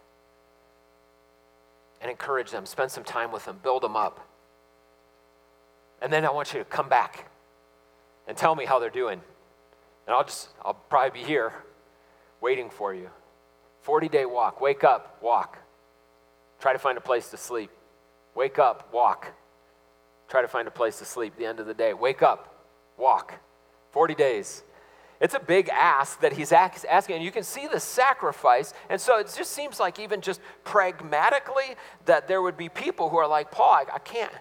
and 2.01 2.11
encourage 2.11 2.51
them, 2.51 2.65
spend 2.65 2.91
some 2.91 3.03
time 3.03 3.31
with 3.31 3.45
them, 3.45 3.59
build 3.63 3.81
them 3.81 3.95
up. 3.95 4.27
And 6.01 6.11
then 6.11 6.25
I 6.25 6.31
want 6.31 6.53
you 6.53 6.59
to 6.59 6.65
come 6.65 6.89
back 6.89 7.31
and 8.27 8.37
tell 8.37 8.55
me 8.55 8.65
how 8.65 8.79
they're 8.79 8.89
doing. 8.89 9.21
And 10.05 10.15
I'll 10.15 10.25
just, 10.25 10.49
I'll 10.63 10.73
probably 10.73 11.21
be 11.21 11.25
here 11.25 11.53
waiting 12.41 12.69
for 12.69 12.93
you. 12.93 13.09
40 13.81 14.09
day 14.09 14.25
walk. 14.25 14.61
Wake 14.61 14.83
up, 14.83 15.17
walk. 15.21 15.57
Try 16.59 16.73
to 16.73 16.79
find 16.79 16.97
a 16.97 17.01
place 17.01 17.29
to 17.29 17.37
sleep. 17.37 17.71
Wake 18.35 18.59
up, 18.59 18.93
walk. 18.93 19.33
Try 20.27 20.41
to 20.41 20.47
find 20.47 20.67
a 20.67 20.71
place 20.71 20.99
to 20.99 21.05
sleep 21.05 21.35
the 21.37 21.45
end 21.45 21.59
of 21.59 21.67
the 21.67 21.73
day. 21.73 21.93
Wake 21.93 22.21
up, 22.21 22.65
walk. 22.97 23.35
40 23.91 24.15
days. 24.15 24.63
It's 25.23 25.33
a 25.33 25.39
big 25.39 25.69
ask 25.69 26.19
that 26.19 26.33
he's 26.33 26.51
asking, 26.51 27.15
and 27.15 27.23
you 27.23 27.31
can 27.31 27.43
see 27.43 27.65
the 27.65 27.79
sacrifice. 27.79 28.73
And 28.89 28.99
so 28.99 29.19
it 29.19 29.33
just 29.33 29.51
seems 29.51 29.79
like, 29.79 29.97
even 29.97 30.19
just 30.19 30.41
pragmatically, 30.65 31.75
that 32.03 32.27
there 32.27 32.41
would 32.41 32.57
be 32.57 32.67
people 32.67 33.07
who 33.07 33.15
are 33.15 33.27
like, 33.27 33.49
Paul, 33.49 33.71
I, 33.71 33.85
I 33.95 33.99
can't, 33.99 34.33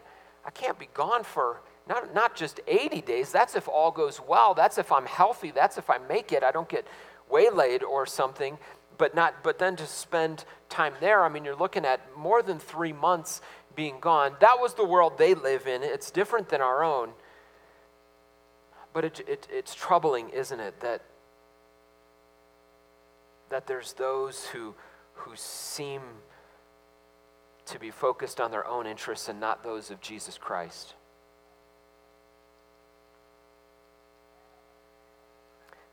I 0.44 0.50
can't 0.50 0.76
be 0.80 0.88
gone 0.92 1.22
for 1.22 1.60
not, 1.88 2.12
not 2.12 2.34
just 2.34 2.58
80 2.66 3.00
days. 3.02 3.30
That's 3.30 3.54
if 3.54 3.68
all 3.68 3.92
goes 3.92 4.20
well. 4.20 4.54
That's 4.54 4.76
if 4.76 4.90
I'm 4.90 5.06
healthy. 5.06 5.52
That's 5.52 5.78
if 5.78 5.88
I 5.88 5.98
make 5.98 6.32
it. 6.32 6.42
I 6.42 6.50
don't 6.50 6.68
get 6.68 6.84
waylaid 7.30 7.84
or 7.84 8.04
something. 8.04 8.58
But 8.98 9.14
not, 9.14 9.44
but 9.44 9.60
then 9.60 9.76
to 9.76 9.86
spend 9.86 10.44
time 10.68 10.94
there, 10.98 11.24
I 11.24 11.28
mean, 11.28 11.44
you're 11.44 11.54
looking 11.54 11.84
at 11.84 12.00
more 12.16 12.42
than 12.42 12.58
three 12.58 12.92
months 12.92 13.40
being 13.76 14.00
gone. 14.00 14.34
That 14.40 14.56
was 14.58 14.74
the 14.74 14.84
world 14.84 15.16
they 15.16 15.34
live 15.34 15.68
in. 15.68 15.84
It's 15.84 16.10
different 16.10 16.48
than 16.48 16.60
our 16.60 16.82
own. 16.82 17.10
But 18.92 19.04
it, 19.04 19.20
it, 19.26 19.48
it's 19.50 19.74
troubling, 19.74 20.28
isn't 20.30 20.60
it, 20.60 20.80
that, 20.80 21.02
that 23.48 23.66
there's 23.66 23.94
those 23.94 24.46
who, 24.46 24.74
who 25.14 25.32
seem 25.34 26.02
to 27.66 27.78
be 27.78 27.90
focused 27.90 28.40
on 28.40 28.50
their 28.50 28.66
own 28.66 28.86
interests 28.86 29.28
and 29.28 29.40
not 29.40 29.62
those 29.62 29.90
of 29.90 30.00
Jesus 30.00 30.36
Christ. 30.36 30.94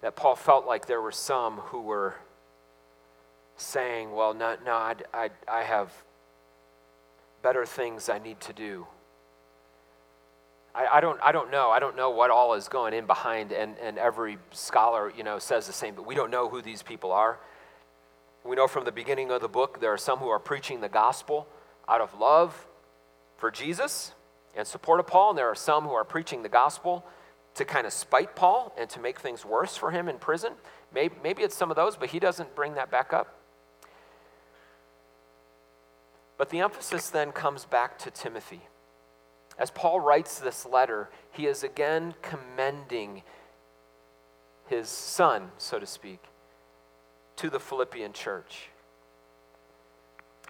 That 0.01 0.15
Paul 0.15 0.36
felt 0.36 0.65
like 0.65 0.88
there 0.88 1.01
were 1.01 1.12
some 1.12 1.58
who 1.58 1.82
were 1.82 2.15
saying, 3.58 4.13
Well, 4.13 4.34
no, 4.34 4.56
no 4.65 4.74
I, 4.74 4.96
I, 5.13 5.29
I 5.48 5.63
have 5.63 5.91
better 7.41 7.65
things 7.65 8.10
I 8.10 8.20
need 8.20 8.39
to 8.41 8.53
do. 8.53 8.88
I, 10.74 10.88
I, 10.94 11.02
don't, 11.02 11.20
I 11.24 11.32
don't 11.32 11.52
know. 11.52 11.70
I 11.70 11.80
don't 11.80 11.96
know 11.96 12.10
what 12.12 12.30
all 12.30 12.54
is 12.54 12.68
going 12.68 12.94
in 12.94 13.06
behind, 13.06 13.52
and, 13.52 13.78
and 13.80 13.98
every 13.98 14.38
scholar, 14.52 15.12
you 15.16 15.24
know, 15.24 15.40
says 15.40 15.68
the 15.68 15.74
same, 15.74 15.96
but 15.96 16.06
we 16.06 16.16
don't 16.16 16.32
know 16.32 16.50
who 16.50 16.62
these 16.62 16.84
people 16.84 17.12
are. 17.12 17.40
We 18.44 18.56
know 18.56 18.68
from 18.68 18.86
the 18.86 18.92
beginning 18.92 19.32
of 19.32 19.42
the 19.42 19.50
book 19.50 19.82
there 19.82 19.92
are 19.92 19.98
some 19.98 20.20
who 20.20 20.30
are 20.30 20.40
preaching 20.40 20.82
the 20.82 20.90
gospel 20.90 21.48
out 21.88 22.02
of 22.02 22.18
love 22.20 22.68
for 23.38 23.52
Jesus 23.52 24.14
and 24.56 24.66
support 24.66 25.00
of 25.00 25.08
Paul, 25.08 25.32
and 25.32 25.38
there 25.38 25.48
are 25.48 25.56
some 25.56 25.84
who 25.84 25.94
are 25.94 26.06
preaching 26.06 26.44
the 26.44 26.50
gospel 26.50 27.06
to 27.56 27.66
kind 27.66 27.86
of 27.86 27.94
spite 27.94 28.36
Paul 28.36 28.74
and 28.78 28.90
to 28.92 29.00
make 29.00 29.20
things 29.20 29.44
worse 29.44 29.76
for 29.76 29.92
him 29.92 30.08
in 30.08 30.18
prison. 30.18 30.54
Maybe, 30.94 31.16
maybe 31.24 31.44
it's 31.44 31.56
some 31.56 31.70
of 31.70 31.76
those, 31.76 31.96
but 31.96 32.10
he 32.10 32.20
doesn't 32.20 32.56
bring 32.56 32.76
that 32.76 32.90
back 32.90 33.12
up. 33.12 33.36
But 36.38 36.50
the 36.50 36.60
emphasis 36.60 37.10
then 37.10 37.32
comes 37.34 37.66
back 37.66 38.00
to 38.00 38.12
Timothy. 38.12 38.62
As 39.60 39.70
Paul 39.70 40.00
writes 40.00 40.39
this 40.39 40.66
letter, 40.66 41.10
he 41.32 41.46
is 41.46 41.63
again 41.63 42.16
commending 42.22 43.24
his 44.68 44.88
son, 44.88 45.51
so 45.58 45.78
to 45.80 45.86
speak, 45.86 46.24
to 47.36 47.50
the 47.50 47.60
Philippian 47.60 48.13
church. 48.13 48.70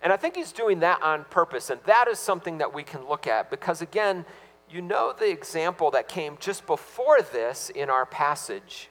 And 0.03 0.13
I 0.13 0.17
think 0.17 0.35
he's 0.35 0.51
doing 0.51 0.79
that 0.81 1.01
on 1.01 1.25
purpose, 1.25 1.71
and 1.71 1.81
that 1.85 2.07
is 2.07 2.19
something 2.19 2.59
that 2.59 2.73
we 2.73 2.83
can 2.83 3.07
look 3.07 3.25
at 3.25 3.49
because, 3.49 3.81
again, 3.81 4.25
you 4.69 4.81
know 4.81 5.13
the 5.17 5.29
example 5.29 5.89
that 5.91 6.07
came 6.07 6.37
just 6.39 6.67
before 6.67 7.21
this 7.21 7.71
in 7.71 7.89
our 7.89 8.05
passage. 8.05 8.89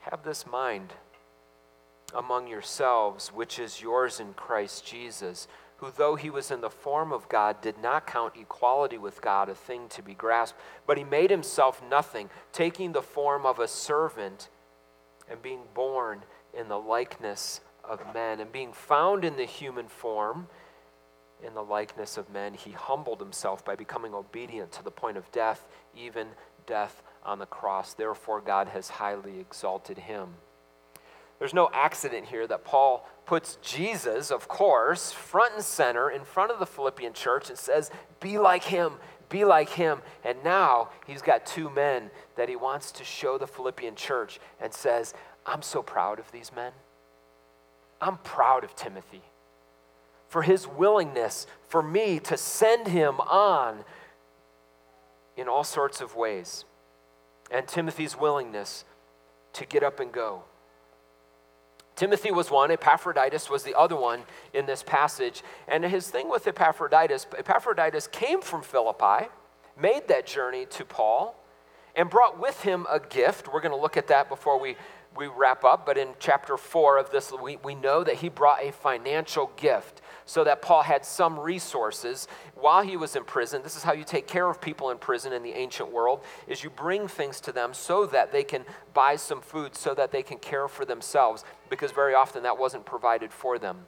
Have 0.00 0.22
this 0.22 0.46
mind 0.46 0.92
among 2.14 2.46
yourselves, 2.46 3.28
which 3.28 3.58
is 3.58 3.80
yours 3.80 4.20
in 4.20 4.34
Christ 4.34 4.84
Jesus 4.84 5.48
who, 5.80 5.90
though 5.90 6.14
he 6.14 6.28
was 6.28 6.50
in 6.50 6.60
the 6.60 6.70
form 6.70 7.10
of 7.10 7.28
God, 7.28 7.62
did 7.62 7.78
not 7.82 8.06
count 8.06 8.34
equality 8.36 8.98
with 8.98 9.22
God 9.22 9.48
a 9.48 9.54
thing 9.54 9.88
to 9.88 10.02
be 10.02 10.12
grasped, 10.12 10.58
but 10.86 10.98
he 10.98 11.04
made 11.04 11.30
himself 11.30 11.82
nothing, 11.88 12.28
taking 12.52 12.92
the 12.92 13.02
form 13.02 13.46
of 13.46 13.58
a 13.58 13.66
servant 13.66 14.50
and 15.28 15.40
being 15.40 15.62
born 15.72 16.22
in 16.52 16.68
the 16.68 16.78
likeness 16.78 17.62
of 17.82 18.00
men. 18.12 18.40
And 18.40 18.52
being 18.52 18.74
found 18.74 19.24
in 19.24 19.36
the 19.36 19.46
human 19.46 19.88
form, 19.88 20.48
in 21.42 21.54
the 21.54 21.62
likeness 21.62 22.18
of 22.18 22.28
men, 22.28 22.52
he 22.52 22.72
humbled 22.72 23.20
himself 23.20 23.64
by 23.64 23.74
becoming 23.74 24.12
obedient 24.12 24.72
to 24.72 24.84
the 24.84 24.90
point 24.90 25.16
of 25.16 25.32
death, 25.32 25.66
even 25.96 26.28
death 26.66 27.02
on 27.24 27.38
the 27.38 27.46
cross. 27.46 27.94
Therefore, 27.94 28.42
God 28.42 28.68
has 28.68 28.90
highly 28.90 29.40
exalted 29.40 29.96
him. 29.96 30.34
There's 31.40 31.54
no 31.54 31.70
accident 31.72 32.26
here 32.26 32.46
that 32.46 32.64
Paul 32.64 33.08
puts 33.24 33.56
Jesus, 33.62 34.30
of 34.30 34.46
course, 34.46 35.10
front 35.10 35.54
and 35.54 35.64
center 35.64 36.10
in 36.10 36.22
front 36.22 36.52
of 36.52 36.60
the 36.60 36.66
Philippian 36.66 37.14
church 37.14 37.48
and 37.48 37.58
says, 37.58 37.90
Be 38.20 38.38
like 38.38 38.62
him, 38.62 38.92
be 39.30 39.44
like 39.44 39.70
him. 39.70 40.02
And 40.22 40.44
now 40.44 40.90
he's 41.06 41.22
got 41.22 41.46
two 41.46 41.70
men 41.70 42.10
that 42.36 42.50
he 42.50 42.56
wants 42.56 42.92
to 42.92 43.04
show 43.04 43.38
the 43.38 43.46
Philippian 43.46 43.94
church 43.94 44.38
and 44.60 44.72
says, 44.72 45.14
I'm 45.46 45.62
so 45.62 45.82
proud 45.82 46.18
of 46.18 46.30
these 46.30 46.52
men. 46.54 46.72
I'm 48.02 48.18
proud 48.18 48.62
of 48.62 48.76
Timothy 48.76 49.22
for 50.28 50.42
his 50.42 50.66
willingness 50.66 51.46
for 51.68 51.82
me 51.82 52.20
to 52.20 52.36
send 52.36 52.86
him 52.86 53.18
on 53.20 53.84
in 55.36 55.48
all 55.48 55.64
sorts 55.64 56.00
of 56.00 56.14
ways, 56.14 56.64
and 57.50 57.66
Timothy's 57.66 58.16
willingness 58.16 58.84
to 59.54 59.66
get 59.66 59.82
up 59.82 59.98
and 59.98 60.12
go. 60.12 60.44
Timothy 62.00 62.30
was 62.30 62.50
one, 62.50 62.70
Epaphroditus 62.70 63.50
was 63.50 63.62
the 63.62 63.74
other 63.74 63.94
one 63.94 64.22
in 64.54 64.64
this 64.64 64.82
passage. 64.82 65.42
And 65.68 65.84
his 65.84 66.08
thing 66.08 66.30
with 66.30 66.46
Epaphroditus, 66.46 67.26
Epaphroditus 67.36 68.06
came 68.06 68.40
from 68.40 68.62
Philippi, 68.62 69.28
made 69.78 70.08
that 70.08 70.24
journey 70.24 70.64
to 70.64 70.86
Paul, 70.86 71.36
and 71.94 72.08
brought 72.08 72.40
with 72.40 72.62
him 72.62 72.86
a 72.90 73.00
gift. 73.00 73.52
We're 73.52 73.60
going 73.60 73.74
to 73.74 73.78
look 73.78 73.98
at 73.98 74.06
that 74.06 74.30
before 74.30 74.58
we, 74.58 74.76
we 75.14 75.26
wrap 75.26 75.62
up. 75.62 75.84
But 75.84 75.98
in 75.98 76.08
chapter 76.18 76.56
4 76.56 76.96
of 76.96 77.10
this, 77.10 77.32
we, 77.32 77.58
we 77.58 77.74
know 77.74 78.02
that 78.02 78.14
he 78.14 78.30
brought 78.30 78.64
a 78.64 78.72
financial 78.72 79.50
gift 79.58 79.99
so 80.30 80.44
that 80.44 80.62
Paul 80.62 80.84
had 80.84 81.04
some 81.04 81.40
resources 81.40 82.28
while 82.54 82.82
he 82.82 82.96
was 82.96 83.16
in 83.16 83.24
prison. 83.24 83.64
This 83.64 83.74
is 83.74 83.82
how 83.82 83.92
you 83.92 84.04
take 84.04 84.28
care 84.28 84.48
of 84.48 84.60
people 84.60 84.90
in 84.90 84.98
prison 84.98 85.32
in 85.32 85.42
the 85.42 85.54
ancient 85.54 85.90
world 85.90 86.22
is 86.46 86.62
you 86.62 86.70
bring 86.70 87.08
things 87.08 87.40
to 87.40 87.50
them 87.50 87.74
so 87.74 88.06
that 88.06 88.30
they 88.30 88.44
can 88.44 88.64
buy 88.94 89.16
some 89.16 89.40
food 89.40 89.74
so 89.74 89.92
that 89.92 90.12
they 90.12 90.22
can 90.22 90.38
care 90.38 90.68
for 90.68 90.84
themselves 90.84 91.42
because 91.68 91.90
very 91.90 92.14
often 92.14 92.44
that 92.44 92.56
wasn't 92.56 92.86
provided 92.86 93.32
for 93.32 93.58
them. 93.58 93.78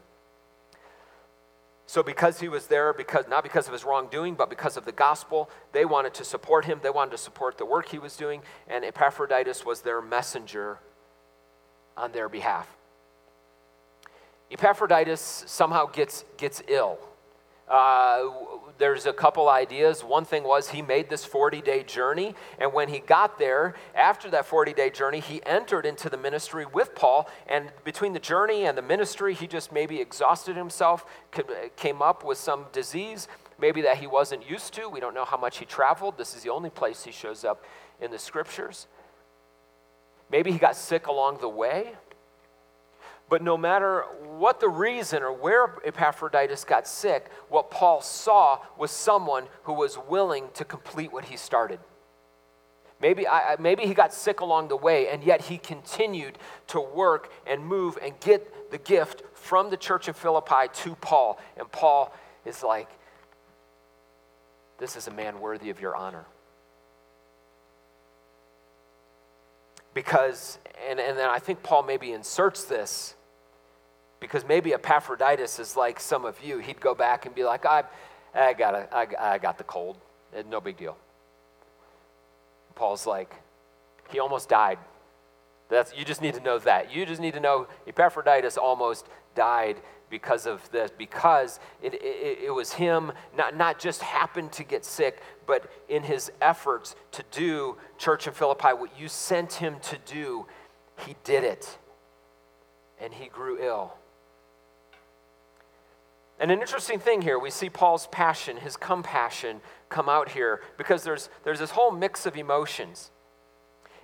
So 1.86 2.02
because 2.02 2.40
he 2.40 2.48
was 2.48 2.66
there 2.66 2.92
because 2.92 3.28
not 3.28 3.44
because 3.44 3.68
of 3.68 3.72
his 3.72 3.84
wrongdoing 3.84 4.34
but 4.34 4.50
because 4.50 4.76
of 4.76 4.84
the 4.84 4.90
gospel, 4.90 5.48
they 5.70 5.84
wanted 5.84 6.12
to 6.14 6.24
support 6.24 6.64
him. 6.64 6.80
They 6.82 6.90
wanted 6.90 7.12
to 7.12 7.18
support 7.18 7.56
the 7.56 7.66
work 7.66 7.88
he 7.90 8.00
was 8.00 8.16
doing 8.16 8.42
and 8.66 8.84
Epaphroditus 8.84 9.64
was 9.64 9.82
their 9.82 10.02
messenger 10.02 10.80
on 11.96 12.10
their 12.10 12.28
behalf. 12.28 12.81
Epaphroditus 14.52 15.44
somehow 15.46 15.86
gets, 15.86 16.24
gets 16.36 16.62
ill. 16.68 16.98
Uh, 17.68 18.28
there's 18.76 19.06
a 19.06 19.12
couple 19.12 19.48
ideas. 19.48 20.04
One 20.04 20.24
thing 20.24 20.42
was 20.42 20.68
he 20.68 20.82
made 20.82 21.08
this 21.08 21.24
40 21.24 21.62
day 21.62 21.82
journey, 21.84 22.34
and 22.58 22.72
when 22.72 22.88
he 22.88 22.98
got 22.98 23.38
there, 23.38 23.74
after 23.94 24.28
that 24.30 24.44
40 24.44 24.74
day 24.74 24.90
journey, 24.90 25.20
he 25.20 25.40
entered 25.46 25.86
into 25.86 26.10
the 26.10 26.16
ministry 26.16 26.66
with 26.66 26.94
Paul. 26.94 27.30
And 27.46 27.72
between 27.84 28.12
the 28.12 28.18
journey 28.18 28.66
and 28.66 28.76
the 28.76 28.82
ministry, 28.82 29.34
he 29.34 29.46
just 29.46 29.72
maybe 29.72 30.00
exhausted 30.00 30.56
himself, 30.56 31.06
came 31.76 32.02
up 32.02 32.24
with 32.24 32.38
some 32.38 32.66
disease, 32.72 33.28
maybe 33.58 33.82
that 33.82 33.98
he 33.98 34.06
wasn't 34.06 34.48
used 34.48 34.74
to. 34.74 34.88
We 34.88 35.00
don't 35.00 35.14
know 35.14 35.24
how 35.24 35.38
much 35.38 35.58
he 35.58 35.64
traveled. 35.64 36.18
This 36.18 36.34
is 36.34 36.42
the 36.42 36.50
only 36.50 36.70
place 36.70 37.04
he 37.04 37.12
shows 37.12 37.44
up 37.44 37.64
in 38.00 38.10
the 38.10 38.18
scriptures. 38.18 38.86
Maybe 40.30 40.50
he 40.50 40.58
got 40.58 40.76
sick 40.76 41.06
along 41.06 41.38
the 41.40 41.48
way. 41.48 41.92
But 43.32 43.40
no 43.40 43.56
matter 43.56 44.02
what 44.36 44.60
the 44.60 44.68
reason 44.68 45.22
or 45.22 45.32
where 45.32 45.76
Epaphroditus 45.86 46.64
got 46.64 46.86
sick, 46.86 47.30
what 47.48 47.70
Paul 47.70 48.02
saw 48.02 48.58
was 48.76 48.90
someone 48.90 49.46
who 49.62 49.72
was 49.72 49.96
willing 49.96 50.50
to 50.52 50.66
complete 50.66 51.14
what 51.14 51.24
he 51.24 51.38
started. 51.38 51.80
Maybe, 53.00 53.26
I, 53.26 53.56
maybe 53.58 53.86
he 53.86 53.94
got 53.94 54.12
sick 54.12 54.40
along 54.40 54.68
the 54.68 54.76
way, 54.76 55.08
and 55.08 55.24
yet 55.24 55.40
he 55.40 55.56
continued 55.56 56.36
to 56.66 56.78
work 56.78 57.32
and 57.46 57.64
move 57.64 57.96
and 58.02 58.20
get 58.20 58.70
the 58.70 58.76
gift 58.76 59.22
from 59.32 59.70
the 59.70 59.78
church 59.78 60.08
in 60.08 60.12
Philippi 60.12 60.68
to 60.70 60.94
Paul. 60.96 61.40
And 61.56 61.72
Paul 61.72 62.14
is 62.44 62.62
like, 62.62 62.90
This 64.76 64.94
is 64.94 65.08
a 65.08 65.10
man 65.10 65.40
worthy 65.40 65.70
of 65.70 65.80
your 65.80 65.96
honor. 65.96 66.26
Because, 69.94 70.58
and, 70.86 71.00
and 71.00 71.16
then 71.16 71.30
I 71.30 71.38
think 71.38 71.62
Paul 71.62 71.82
maybe 71.84 72.12
inserts 72.12 72.64
this 72.64 73.14
because 74.22 74.46
maybe 74.46 74.72
Epaphroditus 74.72 75.58
is 75.58 75.76
like 75.76 75.98
some 75.98 76.24
of 76.24 76.40
you. 76.42 76.58
He'd 76.58 76.80
go 76.80 76.94
back 76.94 77.26
and 77.26 77.34
be 77.34 77.42
like, 77.42 77.66
I, 77.66 77.82
I, 78.32 78.52
got, 78.52 78.74
a, 78.74 78.88
I, 78.94 79.34
I 79.34 79.38
got 79.38 79.58
the 79.58 79.64
cold. 79.64 79.98
No 80.48 80.60
big 80.60 80.76
deal. 80.76 80.96
Paul's 82.76 83.04
like, 83.04 83.34
he 84.10 84.20
almost 84.20 84.48
died. 84.48 84.78
That's, 85.68 85.92
you 85.96 86.04
just 86.04 86.22
need 86.22 86.34
to 86.34 86.40
know 86.40 86.60
that. 86.60 86.94
You 86.94 87.04
just 87.04 87.20
need 87.20 87.34
to 87.34 87.40
know 87.40 87.66
Epaphroditus 87.86 88.56
almost 88.56 89.08
died 89.34 89.82
because 90.08 90.46
of 90.46 90.70
this, 90.70 90.92
because 90.96 91.58
it, 91.82 91.94
it, 91.94 92.38
it, 92.44 92.54
was 92.54 92.74
him 92.74 93.10
not, 93.36 93.56
not 93.56 93.80
just 93.80 94.02
happened 94.02 94.52
to 94.52 94.62
get 94.62 94.84
sick, 94.84 95.20
but 95.46 95.68
in 95.88 96.04
his 96.04 96.30
efforts 96.40 96.94
to 97.10 97.24
do 97.32 97.76
church 97.98 98.28
in 98.28 98.34
Philippi, 98.34 98.68
what 98.68 98.96
you 98.96 99.08
sent 99.08 99.54
him 99.54 99.80
to 99.80 99.98
do, 100.06 100.46
he 100.98 101.16
did 101.24 101.42
it. 101.42 101.76
And 103.00 103.12
he 103.12 103.26
grew 103.26 103.58
ill. 103.60 103.94
And 106.42 106.50
an 106.50 106.60
interesting 106.60 106.98
thing 106.98 107.22
here, 107.22 107.38
we 107.38 107.50
see 107.50 107.70
Paul's 107.70 108.08
passion, 108.08 108.56
his 108.56 108.76
compassion, 108.76 109.60
come 109.88 110.08
out 110.08 110.30
here 110.30 110.60
because 110.76 111.04
there's, 111.04 111.30
there's 111.44 111.60
this 111.60 111.70
whole 111.70 111.92
mix 111.92 112.26
of 112.26 112.36
emotions. 112.36 113.12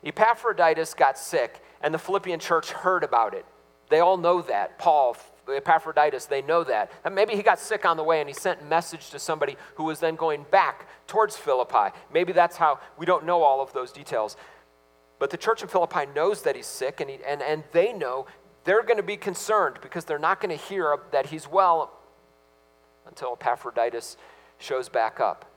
Epaphroditus 0.04 0.94
got 0.94 1.18
sick, 1.18 1.60
and 1.82 1.92
the 1.92 1.98
Philippian 1.98 2.38
church 2.38 2.70
heard 2.70 3.02
about 3.02 3.34
it. 3.34 3.44
They 3.90 3.98
all 3.98 4.16
know 4.16 4.40
that. 4.42 4.78
Paul, 4.78 5.16
Epaphroditus, 5.52 6.26
they 6.26 6.40
know 6.40 6.62
that. 6.62 6.92
And 7.04 7.12
maybe 7.12 7.34
he 7.34 7.42
got 7.42 7.58
sick 7.58 7.84
on 7.84 7.96
the 7.96 8.04
way 8.04 8.20
and 8.20 8.28
he 8.28 8.34
sent 8.34 8.62
a 8.62 8.64
message 8.66 9.10
to 9.10 9.18
somebody 9.18 9.56
who 9.74 9.82
was 9.82 9.98
then 9.98 10.14
going 10.14 10.46
back 10.52 10.86
towards 11.08 11.36
Philippi. 11.36 11.92
Maybe 12.14 12.32
that's 12.32 12.56
how, 12.56 12.78
we 12.96 13.04
don't 13.04 13.26
know 13.26 13.42
all 13.42 13.60
of 13.60 13.72
those 13.72 13.90
details. 13.90 14.36
But 15.18 15.30
the 15.30 15.36
church 15.36 15.62
in 15.62 15.68
Philippi 15.68 16.06
knows 16.14 16.42
that 16.42 16.54
he's 16.54 16.66
sick, 16.66 17.00
and, 17.00 17.10
he, 17.10 17.18
and, 17.26 17.42
and 17.42 17.64
they 17.72 17.92
know 17.92 18.26
they're 18.62 18.84
going 18.84 18.98
to 18.98 19.02
be 19.02 19.16
concerned 19.16 19.78
because 19.82 20.04
they're 20.04 20.20
not 20.20 20.40
going 20.40 20.56
to 20.56 20.64
hear 20.64 20.96
that 21.10 21.26
he's 21.26 21.48
well 21.48 21.97
until 23.08 23.32
Epaphroditus 23.32 24.16
shows 24.58 24.88
back 24.88 25.20
up. 25.20 25.50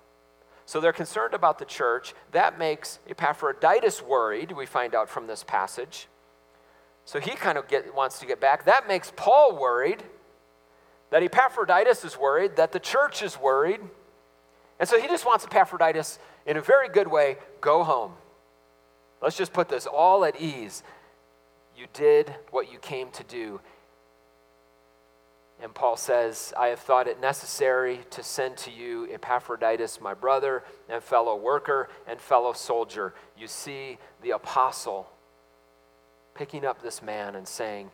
So 0.66 0.80
they're 0.80 0.94
concerned 0.94 1.34
about 1.34 1.60
the 1.60 1.66
church. 1.66 2.14
That 2.32 2.58
makes 2.58 3.00
Epaphroditus 3.08 4.02
worried, 4.02 4.52
we 4.52 4.66
find 4.66 4.96
out 4.96 5.10
from 5.10 5.28
this 5.28 5.44
passage. 5.44 6.08
So 7.06 7.20
he 7.20 7.32
kind 7.32 7.58
of 7.58 7.68
get, 7.68 7.94
wants 7.94 8.20
to 8.20 8.26
get 8.26 8.40
back. 8.40 8.66
That 8.66 8.88
makes 8.88 9.12
Paul 9.16 9.58
worried, 9.60 10.04
that 11.10 11.24
Epaphroditus 11.24 12.06
is 12.06 12.18
worried, 12.18 12.56
that 12.56 12.72
the 12.72 12.80
church 12.80 13.22
is 13.22 13.40
worried. 13.40 13.82
And 14.80 14.88
so 14.88 15.00
he 15.00 15.08
just 15.08 15.26
wants 15.26 15.46
Epaphroditus, 15.46 16.20
in 16.46 16.58
a 16.58 16.62
very 16.62 16.90
good 16.90 17.08
way, 17.08 17.38
go 17.60 17.84
home. 17.84 18.14
Let's 19.22 19.38
just 19.38 19.54
put 19.54 19.70
this 19.70 19.86
all 19.86 20.26
at 20.26 20.40
ease. 20.40 20.84
You 21.76 21.88
did 21.94 22.34
what 22.52 22.72
you 22.72 22.80
came 22.80 23.12
to 23.12 23.24
do, 23.24 23.60
and 25.62 25.74
Paul 25.76 25.96
says, 25.96 26.54
I 26.58 26.68
have 26.68 26.80
thought 26.80 27.08
it 27.08 27.22
necessary 27.22 28.02
to 28.10 28.24
send 28.24 28.58
to 28.58 28.72
you 28.72 29.08
Epaphroditus, 29.12 30.02
my 30.02 30.16
brother 30.16 30.64
and 30.90 31.04
fellow 31.04 31.36
worker 31.36 31.88
and 32.08 32.20
fellow 32.20 32.54
soldier. 32.54 33.14
You 33.38 33.48
see 33.48 34.00
the 34.24 34.32
apostle 34.32 35.08
picking 36.34 36.66
up 36.66 36.82
this 36.82 37.04
man 37.04 37.36
and 37.36 37.48
saying, 37.48 37.92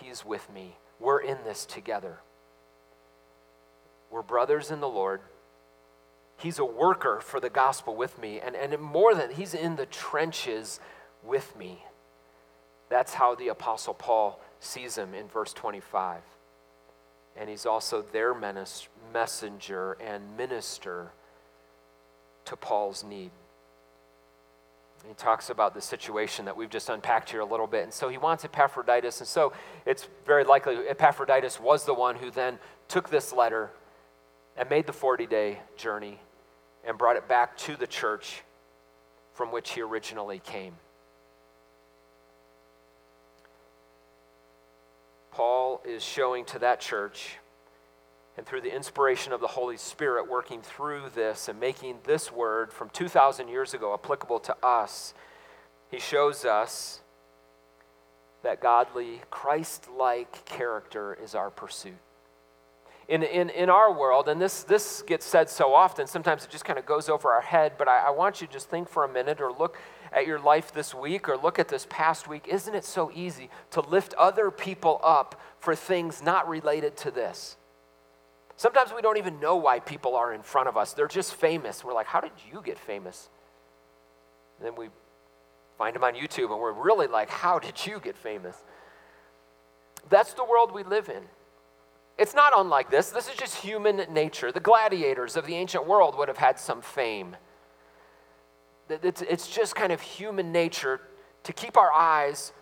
He's 0.00 0.24
with 0.24 0.48
me. 0.52 0.76
We're 1.00 1.20
in 1.20 1.38
this 1.44 1.66
together. 1.66 2.20
We're 4.08 4.22
brothers 4.22 4.70
in 4.70 4.78
the 4.78 4.88
Lord. 4.88 5.20
He's 6.36 6.60
a 6.60 6.64
worker 6.64 7.20
for 7.20 7.40
the 7.40 7.50
gospel 7.50 7.96
with 7.96 8.20
me. 8.20 8.38
And, 8.38 8.54
and 8.54 8.80
more 8.80 9.14
than, 9.16 9.32
he's 9.32 9.52
in 9.52 9.76
the 9.76 9.86
trenches 9.86 10.78
with 11.24 11.56
me. 11.56 11.84
That's 12.88 13.14
how 13.14 13.34
the 13.34 13.48
apostle 13.48 13.94
Paul 13.94 14.40
sees 14.60 14.96
him 14.96 15.12
in 15.12 15.26
verse 15.26 15.52
25 15.52 16.22
and 17.40 17.48
he's 17.48 17.64
also 17.64 18.02
their 18.02 18.34
messenger 19.14 19.92
and 19.94 20.36
minister 20.36 21.10
to 22.44 22.54
Paul's 22.54 23.02
need. 23.02 23.30
He 25.08 25.14
talks 25.14 25.48
about 25.48 25.72
the 25.72 25.80
situation 25.80 26.44
that 26.44 26.54
we've 26.54 26.68
just 26.68 26.90
unpacked 26.90 27.30
here 27.30 27.40
a 27.40 27.46
little 27.46 27.66
bit. 27.66 27.84
And 27.84 27.94
so 27.94 28.10
he 28.10 28.18
wants 28.18 28.44
Epaphroditus. 28.44 29.20
And 29.20 29.26
so 29.26 29.54
it's 29.86 30.06
very 30.26 30.44
likely 30.44 30.76
Epaphroditus 30.86 31.58
was 31.58 31.86
the 31.86 31.94
one 31.94 32.16
who 32.16 32.30
then 32.30 32.58
took 32.88 33.08
this 33.08 33.32
letter 33.32 33.70
and 34.58 34.68
made 34.68 34.86
the 34.86 34.92
40 34.92 35.26
day 35.26 35.60
journey 35.78 36.20
and 36.84 36.98
brought 36.98 37.16
it 37.16 37.26
back 37.26 37.56
to 37.58 37.74
the 37.74 37.86
church 37.86 38.42
from 39.32 39.50
which 39.50 39.70
he 39.70 39.80
originally 39.80 40.40
came. 40.40 40.74
Paul 45.40 45.80
is 45.86 46.02
showing 46.02 46.44
to 46.44 46.58
that 46.58 46.80
church, 46.80 47.38
and 48.36 48.44
through 48.44 48.60
the 48.60 48.76
inspiration 48.76 49.32
of 49.32 49.40
the 49.40 49.46
Holy 49.46 49.78
Spirit 49.78 50.28
working 50.28 50.60
through 50.60 51.04
this 51.14 51.48
and 51.48 51.58
making 51.58 52.00
this 52.04 52.30
word 52.30 52.74
from 52.74 52.90
2,000 52.90 53.48
years 53.48 53.72
ago 53.72 53.94
applicable 53.94 54.40
to 54.40 54.54
us, 54.62 55.14
he 55.90 55.98
shows 55.98 56.44
us 56.44 57.00
that 58.42 58.60
godly, 58.60 59.22
Christ 59.30 59.88
like 59.96 60.44
character 60.44 61.16
is 61.24 61.34
our 61.34 61.48
pursuit. 61.48 61.96
in, 63.08 63.22
in, 63.22 63.48
in 63.48 63.70
our 63.70 63.90
world, 63.90 64.28
and 64.28 64.38
this, 64.38 64.62
this 64.64 65.00
gets 65.00 65.24
said 65.24 65.48
so 65.48 65.72
often, 65.72 66.06
sometimes 66.06 66.44
it 66.44 66.50
just 66.50 66.66
kind 66.66 66.78
of 66.78 66.84
goes 66.84 67.08
over 67.08 67.30
our 67.30 67.40
head, 67.40 67.72
but 67.78 67.88
I, 67.88 68.08
I 68.08 68.10
want 68.10 68.42
you 68.42 68.46
to 68.46 68.52
just 68.52 68.68
think 68.68 68.90
for 68.90 69.04
a 69.04 69.08
minute 69.08 69.40
or 69.40 69.50
look 69.50 69.78
at 70.12 70.26
your 70.26 70.38
life 70.38 70.72
this 70.72 70.94
week 70.94 71.28
or 71.28 71.36
look 71.36 71.58
at 71.58 71.68
this 71.68 71.86
past 71.88 72.28
week. 72.28 72.46
Isn't 72.48 72.74
it 72.74 72.84
so 72.84 73.10
easy 73.14 73.50
to 73.70 73.80
lift 73.80 74.14
other 74.14 74.50
people 74.50 75.00
up 75.02 75.40
for 75.58 75.74
things 75.74 76.22
not 76.22 76.48
related 76.48 76.96
to 76.98 77.10
this? 77.10 77.56
Sometimes 78.56 78.92
we 78.94 79.00
don't 79.00 79.16
even 79.16 79.40
know 79.40 79.56
why 79.56 79.80
people 79.80 80.16
are 80.16 80.34
in 80.34 80.42
front 80.42 80.68
of 80.68 80.76
us. 80.76 80.92
They're 80.92 81.08
just 81.08 81.34
famous. 81.34 81.82
We're 81.82 81.94
like, 81.94 82.06
how 82.06 82.20
did 82.20 82.32
you 82.52 82.60
get 82.62 82.78
famous? 82.78 83.30
And 84.58 84.66
then 84.66 84.74
we 84.76 84.88
find 85.78 85.96
them 85.96 86.04
on 86.04 86.14
YouTube 86.14 86.50
and 86.50 86.60
we're 86.60 86.72
really 86.72 87.06
like, 87.06 87.30
how 87.30 87.58
did 87.58 87.86
you 87.86 88.00
get 88.00 88.16
famous? 88.16 88.56
That's 90.10 90.34
the 90.34 90.44
world 90.44 90.72
we 90.72 90.82
live 90.82 91.08
in. 91.08 91.22
It's 92.18 92.34
not 92.34 92.52
unlike 92.54 92.90
this. 92.90 93.08
This 93.08 93.28
is 93.28 93.34
just 93.34 93.56
human 93.56 94.04
nature. 94.12 94.52
The 94.52 94.60
gladiators 94.60 95.36
of 95.36 95.46
the 95.46 95.54
ancient 95.54 95.86
world 95.86 96.18
would 96.18 96.28
have 96.28 96.36
had 96.36 96.58
some 96.58 96.82
fame. 96.82 97.36
It's, 98.90 99.48
just 99.48 99.74
kind 99.74 99.92
of 99.92 100.00
human 100.00 100.52
nature 100.52 101.00
to 101.44 101.52
keep 101.52 101.76
our 101.76 101.92
eyes 101.92 102.52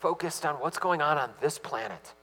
focused 0.00 0.44
on 0.44 0.56
what's 0.56 0.78
going 0.78 1.00
on 1.00 1.18
on 1.18 1.30
this 1.40 1.58
planet 1.58 2.14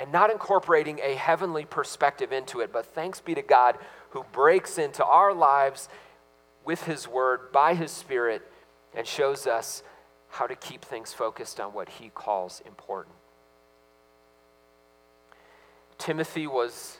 and 0.00 0.12
not 0.12 0.30
incorporating 0.30 1.00
a 1.02 1.14
heavenly 1.14 1.64
perspective 1.64 2.32
into 2.32 2.60
it. 2.60 2.72
But 2.72 2.86
thanks 2.86 3.20
be 3.20 3.34
to 3.34 3.42
God 3.42 3.78
who 4.10 4.24
breaks 4.32 4.78
into 4.78 5.04
our 5.04 5.32
lives 5.32 5.88
with 6.64 6.84
His 6.84 7.08
Word 7.08 7.52
by 7.52 7.74
His 7.74 7.90
Spirit 7.90 8.42
and 8.94 9.06
shows 9.06 9.46
us 9.46 9.82
how 10.28 10.46
to 10.46 10.56
keep 10.56 10.84
things 10.84 11.12
focused 11.12 11.60
on 11.60 11.72
what 11.72 11.88
He 11.88 12.10
calls 12.10 12.60
important. 12.66 13.14
Timothy 15.98 16.46
was 16.46 16.98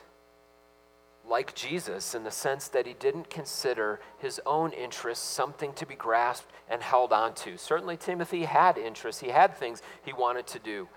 like 1.27 1.55
Jesus 1.55 2.13
in 2.13 2.23
the 2.23 2.31
sense 2.31 2.67
that 2.69 2.85
he 2.85 2.93
didn't 2.93 3.29
consider 3.29 3.99
his 4.17 4.39
own 4.45 4.71
interests 4.71 5.27
something 5.27 5.73
to 5.73 5.85
be 5.85 5.95
grasped 5.95 6.51
and 6.69 6.81
held 6.81 7.11
onto. 7.11 7.57
Certainly, 7.57 7.97
Timothy 7.97 8.43
had 8.43 8.77
interests, 8.77 9.21
he 9.21 9.29
had 9.29 9.55
things 9.55 9.81
he 10.03 10.13
wanted 10.13 10.47
to 10.47 10.59
do. 10.59 10.87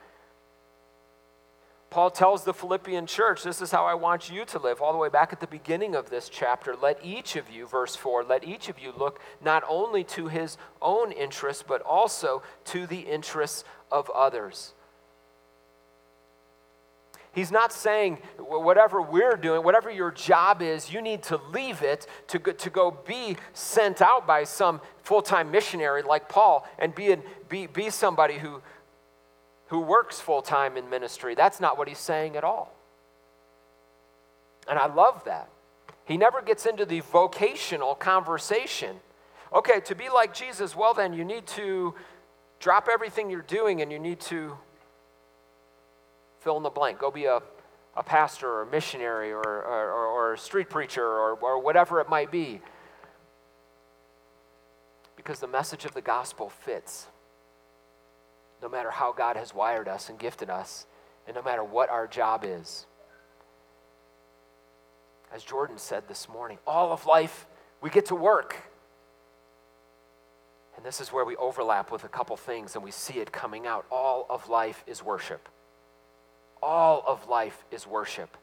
Paul 1.91 2.11
tells 2.11 2.45
the 2.45 2.53
Philippian 2.53 3.07
church, 3.07 3.43
This 3.43 3.63
is 3.63 3.71
how 3.71 3.87
I 3.87 3.95
want 3.95 4.31
you 4.31 4.45
to 4.47 4.59
live. 4.59 4.83
All 4.83 4.93
the 4.93 4.99
way 4.99 5.09
back 5.09 5.33
at 5.33 5.41
the 5.41 5.47
beginning 5.47 5.95
of 5.95 6.11
this 6.11 6.29
chapter, 6.29 6.77
let 6.77 7.03
each 7.03 7.35
of 7.37 7.49
you, 7.49 7.67
verse 7.67 7.97
4, 7.97 8.25
let 8.25 8.45
each 8.45 8.69
of 8.69 8.79
you 8.79 8.93
look 8.97 9.21
not 9.43 9.65
only 9.67 10.05
to 10.05 10.29
his 10.29 10.59
own 10.83 11.13
interests, 11.13 11.65
but 11.67 11.81
also 11.81 12.43
to 12.67 12.87
the 12.87 13.01
interests 13.01 13.65
of 13.91 14.11
others. 14.11 14.75
He's 17.39 17.53
not 17.53 17.73
saying 17.73 18.19
whatever 18.37 19.01
we're 19.01 19.37
doing, 19.37 19.63
whatever 19.63 19.93
your 19.93 20.11
job 20.11 20.61
is, 20.61 20.93
you 20.93 21.01
need 21.01 21.23
to 21.25 21.41
leave 21.53 21.83
it 21.83 22.09
to 22.27 22.41
go, 22.41 22.51
to 22.51 22.69
go 22.69 22.91
be 22.91 23.37
sent 23.53 24.03
out 24.03 24.27
by 24.27 24.43
some 24.43 24.81
full 25.05 25.23
time 25.23 25.53
missionary 25.53 26.03
like 26.03 26.29
Paul 26.29 26.69
and 26.81 26.93
be, 26.93 27.13
in, 27.13 27.23
be, 27.49 27.69
be 27.69 27.91
somebody 27.91 28.39
who, 28.39 28.61
who 29.69 29.79
works 29.79 30.19
full 30.19 30.43
time 30.43 30.77
in 30.77 30.91
ministry. 30.91 31.37
That's 31.37 31.61
not 31.61 31.79
what 31.79 31.87
he's 31.87 31.99
saying 31.99 32.35
at 32.35 32.43
all. 32.43 32.75
And 34.69 34.77
I 34.77 34.93
love 34.93 35.23
that. 35.27 35.49
He 36.07 36.17
never 36.17 36.43
gets 36.43 36.67
into 36.67 36.85
the 36.85 37.03
vocational 37.03 37.95
conversation. 37.95 38.97
Okay, 39.53 39.79
to 39.85 39.95
be 39.95 40.09
like 40.09 40.35
Jesus, 40.35 40.75
well, 40.75 40.93
then 40.93 41.13
you 41.13 41.25
need 41.25 41.47
to 41.47 41.95
drop 42.59 42.89
everything 42.93 43.31
you're 43.31 43.43
doing 43.43 43.81
and 43.81 43.93
you 43.93 44.01
need 44.01 44.19
to 44.23 44.59
fill 46.49 46.57
in 46.57 46.63
the 46.63 46.71
blank. 46.71 46.99
Go 46.99 47.11
be 47.11 47.27
a, 47.27 47.43
a 47.95 48.03
pastor 48.03 48.49
or 48.49 48.63
a 48.63 48.67
missionary 48.71 49.33
or, 49.33 49.43
or, 49.43 50.07
or 50.07 50.33
a 50.33 50.39
street 50.39 50.71
preacher 50.71 51.05
or, 51.05 51.35
or 51.35 51.61
whatever 51.61 52.01
it 52.01 52.09
might 52.09 52.31
be. 52.31 52.63
Because 55.15 55.41
the 55.41 55.47
message 55.47 55.85
of 55.85 55.93
the 55.93 56.01
gospel 56.01 56.49
fits 56.49 57.09
no 58.63 58.69
matter 58.71 58.91
how 58.91 59.13
God 59.13 59.37
has 59.37 59.55
wired 59.55 59.89
us 59.89 60.09
and 60.09 60.19
gifted 60.19 60.49
us, 60.49 60.87
and 61.27 61.37
no 61.37 61.43
matter 61.43 61.63
what 61.63 61.91
our 61.91 62.07
job 62.07 62.45
is. 62.47 62.87
As 65.31 65.45
Jordan 65.45 65.77
said 65.77 66.09
this 66.09 66.31
morning, 66.31 66.57
all 66.67 66.93
of 66.93 67.05
life, 67.05 67.47
we 67.83 67.91
get 67.91 68.07
to 68.07 68.15
work. 68.15 68.57
And 70.79 70.87
this 70.87 70.99
is 71.03 71.13
where 71.13 71.27
we 71.27 71.37
overlap 71.37 71.93
with 71.93 72.05
a 72.05 72.09
couple 72.09 72.39
things 72.39 72.75
and 72.75 72.83
we 72.83 72.91
see 72.91 73.19
it 73.19 73.33
coming 73.33 73.67
out. 73.67 73.85
All 73.91 74.25
of 74.31 74.49
life 74.49 74.83
is 74.87 75.05
worship. 75.05 75.47
All 76.63 77.05
of 77.07 77.29
life 77.29 77.65
is 77.71 77.87
worship. 77.87 78.37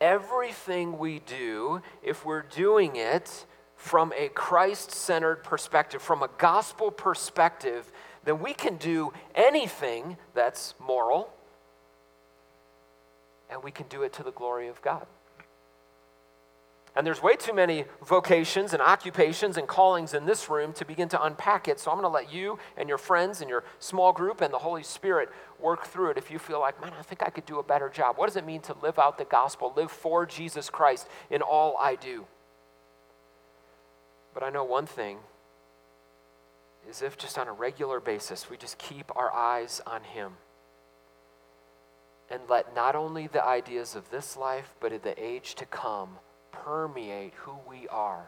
Everything 0.00 0.98
we 0.98 1.20
do, 1.20 1.80
if 2.02 2.24
we're 2.24 2.42
doing 2.42 2.96
it 2.96 3.46
from 3.76 4.12
a 4.16 4.28
Christ 4.28 4.90
centered 4.90 5.42
perspective, 5.42 6.02
from 6.02 6.22
a 6.22 6.28
gospel 6.38 6.90
perspective, 6.90 7.90
then 8.24 8.40
we 8.40 8.52
can 8.52 8.76
do 8.76 9.12
anything 9.34 10.16
that's 10.34 10.74
moral, 10.78 11.32
and 13.48 13.62
we 13.62 13.70
can 13.70 13.86
do 13.88 14.02
it 14.02 14.12
to 14.14 14.22
the 14.22 14.32
glory 14.32 14.68
of 14.68 14.82
God. 14.82 15.06
And 16.96 17.06
there's 17.06 17.22
way 17.22 17.36
too 17.36 17.52
many 17.52 17.84
vocations 18.02 18.72
and 18.72 18.80
occupations 18.80 19.58
and 19.58 19.68
callings 19.68 20.14
in 20.14 20.24
this 20.24 20.48
room 20.48 20.72
to 20.72 20.84
begin 20.86 21.10
to 21.10 21.22
unpack 21.22 21.68
it. 21.68 21.78
So 21.78 21.90
I'm 21.90 21.98
going 21.98 22.10
to 22.10 22.14
let 22.14 22.32
you 22.32 22.58
and 22.78 22.88
your 22.88 22.96
friends 22.96 23.42
and 23.42 23.50
your 23.50 23.64
small 23.78 24.14
group 24.14 24.40
and 24.40 24.52
the 24.52 24.58
Holy 24.58 24.82
Spirit 24.82 25.28
work 25.60 25.84
through 25.84 26.12
it 26.12 26.16
if 26.16 26.30
you 26.30 26.38
feel 26.38 26.58
like, 26.58 26.80
man, 26.80 26.94
I 26.98 27.02
think 27.02 27.22
I 27.22 27.28
could 27.28 27.44
do 27.44 27.58
a 27.58 27.62
better 27.62 27.90
job. 27.90 28.16
What 28.16 28.28
does 28.28 28.36
it 28.36 28.46
mean 28.46 28.62
to 28.62 28.76
live 28.82 28.98
out 28.98 29.18
the 29.18 29.26
gospel, 29.26 29.74
live 29.76 29.90
for 29.90 30.24
Jesus 30.24 30.70
Christ 30.70 31.06
in 31.28 31.42
all 31.42 31.76
I 31.78 31.96
do? 31.96 32.24
But 34.32 34.42
I 34.42 34.48
know 34.48 34.64
one 34.64 34.86
thing 34.86 35.18
is 36.88 37.02
if 37.02 37.18
just 37.18 37.36
on 37.36 37.46
a 37.46 37.52
regular 37.52 38.00
basis 38.00 38.48
we 38.48 38.56
just 38.56 38.78
keep 38.78 39.14
our 39.14 39.30
eyes 39.34 39.82
on 39.86 40.02
Him 40.02 40.32
and 42.30 42.40
let 42.48 42.74
not 42.74 42.96
only 42.96 43.26
the 43.26 43.44
ideas 43.44 43.94
of 43.94 44.10
this 44.10 44.34
life, 44.34 44.74
but 44.80 44.94
of 44.94 45.02
the 45.02 45.22
age 45.22 45.54
to 45.56 45.66
come 45.66 46.18
permeate 46.64 47.32
who 47.36 47.54
we 47.68 47.88
are, 47.88 48.26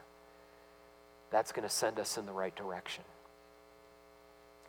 that's 1.30 1.52
going 1.52 1.66
to 1.68 1.74
send 1.74 1.98
us 1.98 2.16
in 2.16 2.26
the 2.26 2.32
right 2.32 2.54
direction. 2.56 3.04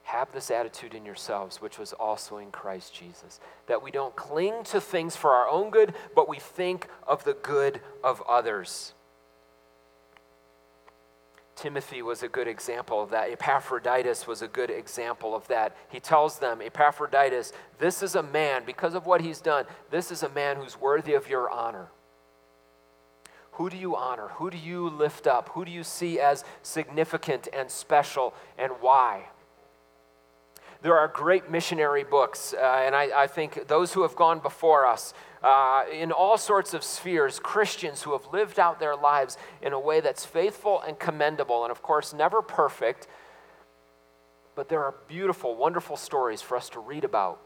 Have 0.03 0.31
this 0.31 0.49
attitude 0.49 0.95
in 0.95 1.05
yourselves, 1.05 1.61
which 1.61 1.77
was 1.77 1.93
also 1.93 2.37
in 2.37 2.51
Christ 2.51 2.93
Jesus, 2.93 3.39
that 3.67 3.83
we 3.83 3.91
don't 3.91 4.15
cling 4.15 4.63
to 4.65 4.81
things 4.81 5.15
for 5.15 5.31
our 5.31 5.47
own 5.47 5.69
good, 5.69 5.93
but 6.15 6.27
we 6.27 6.37
think 6.37 6.87
of 7.07 7.23
the 7.23 7.33
good 7.35 7.79
of 8.03 8.21
others. 8.27 8.93
Timothy 11.55 12.01
was 12.01 12.23
a 12.23 12.29
good 12.29 12.47
example 12.47 13.03
of 13.03 13.09
that. 13.09 13.29
Epaphroditus 13.31 14.25
was 14.25 14.41
a 14.41 14.47
good 14.47 14.69
example 14.69 15.35
of 15.35 15.45
that. 15.49 15.75
He 15.89 15.99
tells 15.99 16.39
them, 16.39 16.61
Epaphroditus, 16.61 17.51
this 17.79 18.01
is 18.01 18.15
a 18.15 18.23
man, 18.23 18.63
because 18.65 18.95
of 18.95 19.05
what 19.05 19.19
he's 19.19 19.41
done, 19.41 19.65
this 19.91 20.09
is 20.09 20.23
a 20.23 20.29
man 20.29 20.55
who's 20.55 20.79
worthy 20.79 21.13
of 21.13 21.29
your 21.29 21.49
honor. 21.51 21.89
Who 23.59 23.69
do 23.69 23.75
you 23.75 23.97
honor? 23.97 24.29
Who 24.35 24.49
do 24.49 24.57
you 24.57 24.89
lift 24.89 25.27
up? 25.27 25.49
Who 25.49 25.65
do 25.65 25.71
you 25.71 25.83
see 25.83 26.17
as 26.17 26.45
significant 26.63 27.49
and 27.51 27.69
special, 27.69 28.33
and 28.57 28.71
why? 28.79 29.25
There 30.81 30.97
are 30.97 31.09
great 31.09 31.51
missionary 31.51 32.05
books, 32.05 32.53
uh, 32.53 32.83
and 32.85 32.95
I, 32.95 33.23
I, 33.23 33.27
think 33.27 33.67
those 33.67 33.91
who 33.91 34.03
have 34.03 34.15
gone 34.15 34.39
before 34.39 34.87
us 34.87 35.13
uh, 35.43 35.83
in 35.91 36.13
all 36.13 36.37
sorts 36.37 36.73
of 36.73 36.85
spheres, 36.85 37.37
Christians 37.37 38.03
who 38.03 38.13
have 38.13 38.31
lived 38.31 38.61
out 38.61 38.79
their 38.79 38.95
lives 38.95 39.37
in 39.61 39.73
a 39.73 39.79
way 39.79 39.99
that's 39.99 40.23
faithful 40.23 40.81
and 40.87 40.97
commendable, 40.97 41.65
and 41.65 41.71
of 41.71 41.81
course, 41.81 42.13
never 42.13 42.41
perfect, 42.41 43.09
but 44.55 44.69
there 44.69 44.85
are 44.85 44.95
beautiful, 45.09 45.57
wonderful 45.57 45.97
stories 45.97 46.41
for 46.41 46.55
us 46.55 46.69
to 46.69 46.79
read 46.79 47.03
about 47.03 47.41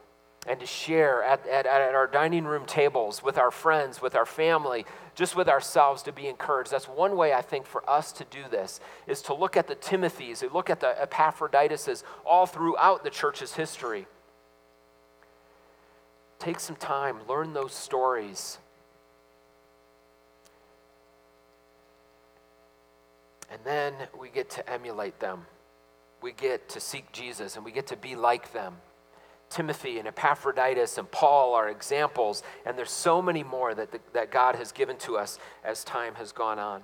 and 0.45 0.59
to 0.59 0.65
share 0.65 1.23
at, 1.23 1.47
at, 1.47 1.65
at, 1.65 1.95
our 1.95 2.07
dining 2.07 2.43
room 2.43 2.65
tables 2.65 3.23
with 3.23 3.37
our 3.37 3.51
friends, 3.51 4.01
with 4.01 4.13
our 4.15 4.25
family, 4.25 4.85
just 5.15 5.35
with 5.35 5.47
ourselves 5.47 6.03
to 6.03 6.11
be 6.11 6.27
encouraged. 6.27 6.71
That's 6.71 6.87
one 6.87 7.15
way 7.15 7.33
I 7.33 7.41
think 7.41 7.65
for 7.65 7.87
us 7.89 8.11
to 8.13 8.25
do 8.25 8.41
this 8.51 8.81
is 9.07 9.21
to 9.23 9.33
look 9.33 9.55
at 9.55 9.67
the 9.67 9.75
Timothys, 9.75 10.43
look 10.51 10.69
at 10.69 10.81
the 10.81 11.01
Epaphroditus 11.01 12.03
all 12.25 12.45
throughout 12.45 13.03
the 13.03 13.09
church's 13.09 13.53
history. 13.53 14.05
Take 16.39 16.59
some 16.59 16.75
time, 16.75 17.19
learn 17.29 17.53
those 17.53 17.73
stories. 17.73 18.57
And 23.49 23.61
then 23.63 23.93
we 24.19 24.29
get 24.29 24.49
to 24.51 24.69
emulate 24.69 25.19
them. 25.19 25.45
We 26.21 26.33
get 26.33 26.67
to 26.69 26.79
seek 26.81 27.11
Jesus 27.13 27.55
and 27.55 27.63
we 27.63 27.71
get 27.71 27.87
to 27.87 27.95
be 27.95 28.15
like 28.15 28.51
them. 28.51 28.75
Timothy 29.53 29.99
and 29.99 30.07
Epaphroditus 30.07 30.97
and 30.97 31.09
Paul 31.11 31.53
are 31.53 31.69
examples, 31.69 32.41
and 32.65 32.75
there's 32.75 32.89
so 32.89 33.21
many 33.21 33.43
more 33.43 33.75
that, 33.75 33.91
the, 33.91 33.99
that 34.13 34.31
God 34.31 34.55
has 34.55 34.71
given 34.71 34.97
to 34.97 35.15
us 35.15 35.37
as 35.63 35.83
time 35.83 36.15
has 36.15 36.31
gone 36.31 36.57
on. 36.57 36.81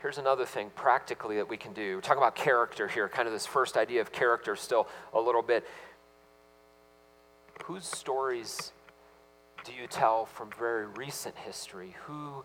Here's 0.00 0.18
another 0.18 0.44
thing 0.44 0.70
practically 0.74 1.36
that 1.36 1.48
we 1.48 1.56
can 1.56 1.72
do. 1.72 1.94
We're 1.94 2.00
talking 2.00 2.20
about 2.20 2.34
character 2.34 2.88
here, 2.88 3.08
kind 3.08 3.28
of 3.28 3.32
this 3.32 3.46
first 3.46 3.76
idea 3.76 4.00
of 4.00 4.10
character 4.10 4.56
still 4.56 4.88
a 5.14 5.20
little 5.20 5.42
bit. 5.42 5.64
whose 7.66 7.84
stories 7.84 8.72
do 9.62 9.72
you 9.72 9.86
tell 9.86 10.26
from 10.26 10.50
very 10.58 10.86
recent 10.86 11.36
history? 11.36 11.94
Who 12.06 12.42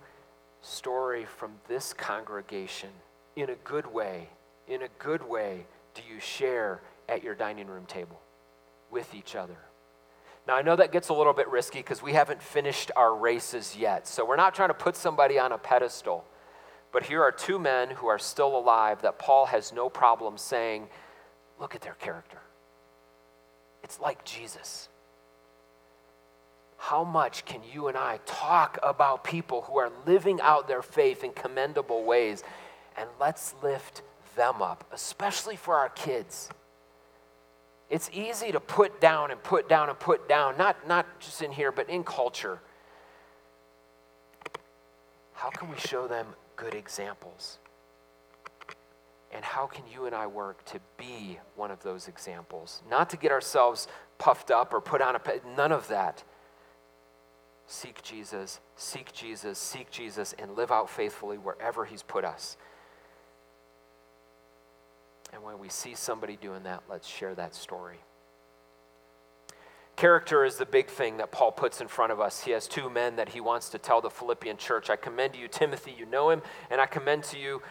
story 0.61 1.25
from 1.25 1.53
this 1.67 1.91
congregation 1.91 2.89
in 3.35 3.49
a 3.49 3.55
good 3.55 3.91
way, 3.91 4.29
in 4.67 4.83
a 4.83 4.89
good 4.99 5.27
way, 5.27 5.65
do 5.97 6.13
you 6.13 6.19
share 6.19 6.81
at 7.09 7.23
your 7.23 7.35
dining 7.35 7.67
room 7.67 7.85
table 7.85 8.21
with 8.89 9.13
each 9.13 9.35
other? 9.35 9.57
Now, 10.47 10.55
I 10.55 10.61
know 10.61 10.77
that 10.77 10.93
gets 10.93 11.09
a 11.09 11.13
little 11.13 11.33
bit 11.33 11.49
risky 11.49 11.79
because 11.79 12.01
we 12.01 12.13
haven't 12.13 12.41
finished 12.41 12.89
our 12.95 13.13
races 13.13 13.75
yet. 13.77 14.07
So, 14.07 14.23
we're 14.25 14.37
not 14.37 14.55
trying 14.55 14.69
to 14.69 14.73
put 14.73 14.95
somebody 14.95 15.37
on 15.37 15.51
a 15.51 15.57
pedestal. 15.57 16.23
But 16.93 17.03
here 17.03 17.21
are 17.21 17.33
two 17.33 17.59
men 17.59 17.89
who 17.89 18.07
are 18.07 18.19
still 18.19 18.57
alive 18.57 19.01
that 19.01 19.19
Paul 19.19 19.47
has 19.47 19.73
no 19.73 19.89
problem 19.89 20.37
saying, 20.37 20.87
look 21.59 21.75
at 21.75 21.81
their 21.81 21.95
character. 21.95 22.39
It's 23.83 23.99
like 23.99 24.23
Jesus. 24.23 24.87
How 26.77 27.03
much 27.03 27.43
can 27.43 27.61
you 27.73 27.87
and 27.87 27.97
I 27.97 28.19
talk 28.25 28.79
about 28.81 29.23
people 29.23 29.63
who 29.63 29.77
are 29.79 29.91
living 30.05 30.39
out 30.41 30.67
their 30.67 30.81
faith 30.81 31.23
in 31.23 31.33
commendable 31.33 32.05
ways? 32.05 32.43
And 32.95 33.09
let's 33.19 33.53
lift 33.61 34.01
them 34.37 34.61
up, 34.61 34.85
especially 34.93 35.57
for 35.57 35.75
our 35.75 35.89
kids. 35.89 36.49
It's 37.89 38.09
easy 38.13 38.51
to 38.53 38.59
put 38.59 39.01
down 39.01 39.31
and 39.31 39.41
put 39.43 39.67
down 39.67 39.89
and 39.89 39.99
put 39.99 40.29
down, 40.29 40.57
not, 40.57 40.87
not 40.87 41.19
just 41.19 41.41
in 41.41 41.51
here, 41.51 41.71
but 41.73 41.89
in 41.89 42.03
culture. 42.03 42.59
How 45.33 45.49
can 45.49 45.69
we 45.69 45.77
show 45.77 46.07
them 46.07 46.27
good 46.55 46.73
examples? 46.73 47.59
And 49.31 49.43
how 49.43 49.67
can 49.67 49.83
you 49.91 50.05
and 50.05 50.15
I 50.15 50.27
work 50.27 50.63
to 50.65 50.79
be 50.97 51.39
one 51.55 51.69
of 51.69 51.83
those 51.83 52.07
examples? 52.07 52.81
Not 52.89 53.09
to 53.11 53.17
get 53.17 53.31
ourselves 53.31 53.87
puffed 54.17 54.51
up 54.51 54.73
or 54.73 54.81
put 54.81 55.01
on 55.01 55.15
a, 55.15 55.21
none 55.55 55.71
of 55.71 55.87
that. 55.89 56.23
Seek 57.67 58.01
Jesus, 58.01 58.61
seek 58.75 59.11
Jesus, 59.11 59.59
seek 59.59 59.91
Jesus, 59.91 60.33
and 60.39 60.55
live 60.55 60.71
out 60.71 60.89
faithfully 60.89 61.37
wherever 61.37 61.85
He's 61.85 62.01
put 62.01 62.23
us. 62.23 62.57
And 65.33 65.43
when 65.43 65.59
we 65.59 65.69
see 65.69 65.95
somebody 65.95 66.35
doing 66.35 66.63
that, 66.63 66.83
let's 66.89 67.07
share 67.07 67.35
that 67.35 67.53
story. 67.53 67.99
Character 69.95 70.45
is 70.45 70.57
the 70.57 70.65
big 70.65 70.89
thing 70.89 71.17
that 71.17 71.31
Paul 71.31 71.51
puts 71.51 71.81
in 71.81 71.87
front 71.87 72.11
of 72.11 72.19
us. 72.19 72.43
He 72.43 72.51
has 72.51 72.67
two 72.67 72.87
men 72.89 73.15
that 73.15 73.29
he 73.29 73.41
wants 73.41 73.69
to 73.69 73.79
tell 73.79 73.99
the 73.99 74.11
Philippian 74.11 74.57
church. 74.57 74.91
I 74.91 74.95
commend 74.95 75.33
to 75.33 75.39
you 75.39 75.47
Timothy, 75.47 75.95
you 75.97 76.05
know 76.05 76.29
him, 76.29 76.43
and 76.69 76.79
I 76.79 76.85
commend 76.85 77.23
to 77.25 77.39
you 77.39 77.63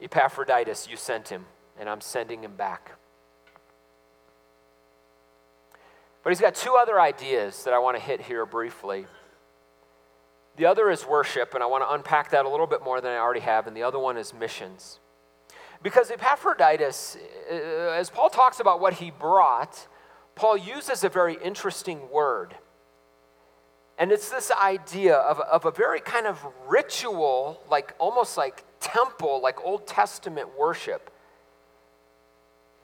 Epaphroditus, 0.00 0.88
you 0.88 0.96
sent 0.96 1.28
him, 1.28 1.44
and 1.78 1.88
I'm 1.88 2.00
sending 2.00 2.42
him 2.42 2.56
back. 2.56 2.92
But 6.22 6.30
he's 6.30 6.40
got 6.40 6.54
two 6.54 6.76
other 6.76 7.00
ideas 7.00 7.64
that 7.64 7.74
I 7.74 7.78
want 7.78 7.96
to 7.96 8.02
hit 8.02 8.22
here 8.22 8.46
briefly. 8.46 9.06
The 10.56 10.66
other 10.66 10.90
is 10.90 11.06
worship, 11.06 11.54
and 11.54 11.62
I 11.62 11.66
want 11.66 11.84
to 11.84 11.92
unpack 11.92 12.30
that 12.30 12.46
a 12.46 12.48
little 12.48 12.66
bit 12.66 12.82
more 12.82 13.00
than 13.00 13.12
I 13.12 13.18
already 13.18 13.40
have, 13.40 13.66
and 13.66 13.76
the 13.76 13.82
other 13.82 13.98
one 13.98 14.16
is 14.16 14.32
missions. 14.32 14.98
Because 15.82 16.10
Epaphroditus, 16.10 17.16
uh, 17.50 17.54
as 17.54 18.10
Paul 18.10 18.30
talks 18.30 18.60
about 18.60 18.80
what 18.80 18.94
he 18.94 19.10
brought, 19.10 19.86
Paul 20.34 20.56
uses 20.56 21.04
a 21.04 21.08
very 21.08 21.36
interesting 21.42 22.10
word. 22.10 22.54
And 23.98 24.12
it's 24.12 24.30
this 24.30 24.50
idea 24.52 25.16
of, 25.16 25.40
of 25.40 25.64
a 25.64 25.70
very 25.70 26.00
kind 26.00 26.26
of 26.26 26.44
ritual, 26.68 27.60
like 27.68 27.94
almost 27.98 28.36
like 28.36 28.64
temple, 28.80 29.40
like 29.42 29.64
Old 29.64 29.86
Testament 29.86 30.48
worship, 30.56 31.10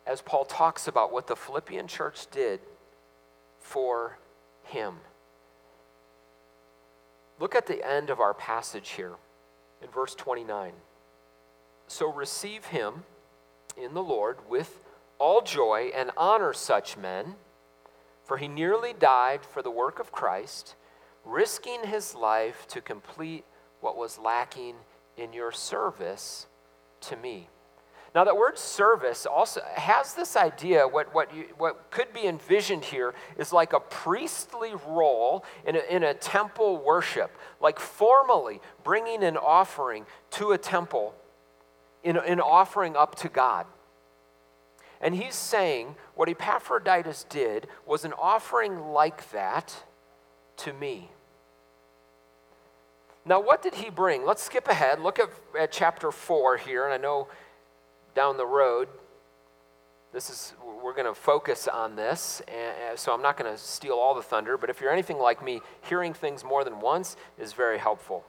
as 0.06 0.20
Paul 0.20 0.44
talks 0.44 0.88
about 0.88 1.12
what 1.12 1.26
the 1.26 1.36
Philippian 1.36 1.86
church 1.86 2.26
did 2.30 2.60
for 3.60 4.18
him. 4.64 4.96
Look 7.40 7.54
at 7.54 7.66
the 7.66 7.86
end 7.88 8.10
of 8.10 8.20
our 8.20 8.34
passage 8.34 8.90
here 8.90 9.14
in 9.82 9.88
verse 9.90 10.14
29. 10.14 10.72
So 11.86 12.12
receive 12.12 12.66
him 12.66 13.04
in 13.76 13.94
the 13.94 14.02
Lord 14.02 14.38
with 14.48 14.84
all 15.18 15.42
joy 15.42 15.90
and 15.94 16.10
honor 16.16 16.52
such 16.52 16.96
men, 16.96 17.34
for 18.24 18.36
he 18.36 18.48
nearly 18.48 18.92
died 18.92 19.44
for 19.44 19.62
the 19.62 19.70
work 19.70 19.98
of 19.98 20.12
Christ, 20.12 20.74
risking 21.24 21.84
his 21.84 22.14
life 22.14 22.66
to 22.68 22.80
complete 22.80 23.44
what 23.80 23.96
was 23.96 24.18
lacking 24.18 24.74
in 25.16 25.32
your 25.32 25.52
service 25.52 26.46
to 27.02 27.16
me. 27.16 27.48
Now, 28.14 28.22
that 28.24 28.36
word 28.36 28.56
service 28.58 29.26
also 29.26 29.60
has 29.74 30.14
this 30.14 30.36
idea, 30.36 30.86
what, 30.86 31.12
what, 31.12 31.34
you, 31.34 31.46
what 31.58 31.90
could 31.90 32.12
be 32.12 32.26
envisioned 32.26 32.84
here 32.84 33.12
is 33.36 33.52
like 33.52 33.72
a 33.72 33.80
priestly 33.80 34.72
role 34.86 35.44
in 35.66 35.74
a, 35.74 35.80
in 35.90 36.04
a 36.04 36.14
temple 36.14 36.76
worship, 36.76 37.36
like 37.60 37.80
formally 37.80 38.60
bringing 38.84 39.24
an 39.24 39.36
offering 39.36 40.06
to 40.30 40.52
a 40.52 40.58
temple 40.58 41.12
in 42.04 42.16
an 42.16 42.40
offering 42.40 42.96
up 42.96 43.16
to 43.16 43.28
God. 43.28 43.66
And 45.00 45.14
he's 45.14 45.34
saying 45.34 45.96
what 46.14 46.28
Epaphroditus 46.28 47.24
did 47.28 47.66
was 47.86 48.04
an 48.04 48.12
offering 48.12 48.92
like 48.92 49.30
that 49.32 49.84
to 50.58 50.72
me. 50.72 51.10
Now, 53.26 53.40
what 53.40 53.62
did 53.62 53.74
he 53.76 53.90
bring? 53.90 54.24
Let's 54.24 54.42
skip 54.42 54.68
ahead. 54.68 55.00
Look 55.00 55.18
at, 55.18 55.30
at 55.58 55.72
chapter 55.72 56.12
4 56.12 56.58
here. 56.58 56.84
And 56.84 56.92
I 56.92 56.98
know 56.98 57.28
down 58.14 58.36
the 58.36 58.46
road, 58.46 58.88
this 60.12 60.30
is 60.30 60.54
we're 60.82 60.94
going 60.94 61.06
to 61.06 61.14
focus 61.14 61.66
on 61.66 61.96
this 61.96 62.40
and, 62.46 62.96
so 62.96 63.12
i'm 63.12 63.20
not 63.20 63.36
going 63.36 63.50
to 63.50 63.58
steal 63.58 63.94
all 63.94 64.14
the 64.14 64.22
thunder 64.22 64.56
but 64.56 64.70
if 64.70 64.80
you're 64.80 64.92
anything 64.92 65.18
like 65.18 65.42
me 65.42 65.60
hearing 65.88 66.14
things 66.14 66.44
more 66.44 66.62
than 66.62 66.78
once 66.78 67.16
is 67.36 67.52
very 67.52 67.78
helpful 67.78 68.24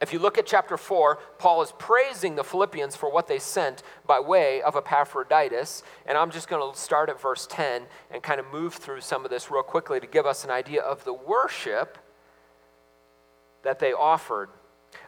if 0.00 0.12
you 0.12 0.18
look 0.18 0.38
at 0.38 0.46
chapter 0.46 0.76
4, 0.76 1.18
Paul 1.38 1.62
is 1.62 1.72
praising 1.78 2.34
the 2.34 2.44
Philippians 2.44 2.96
for 2.96 3.10
what 3.10 3.28
they 3.28 3.38
sent 3.38 3.82
by 4.06 4.20
way 4.20 4.60
of 4.60 4.76
Epaphroditus. 4.76 5.82
And 6.04 6.18
I'm 6.18 6.30
just 6.30 6.48
going 6.48 6.72
to 6.72 6.78
start 6.78 7.08
at 7.08 7.20
verse 7.20 7.46
10 7.48 7.82
and 8.10 8.22
kind 8.22 8.40
of 8.40 8.46
move 8.52 8.74
through 8.74 9.00
some 9.00 9.24
of 9.24 9.30
this 9.30 9.50
real 9.50 9.62
quickly 9.62 10.00
to 10.00 10.06
give 10.06 10.26
us 10.26 10.44
an 10.44 10.50
idea 10.50 10.82
of 10.82 11.04
the 11.04 11.14
worship 11.14 11.98
that 13.62 13.78
they 13.78 13.92
offered. 13.92 14.50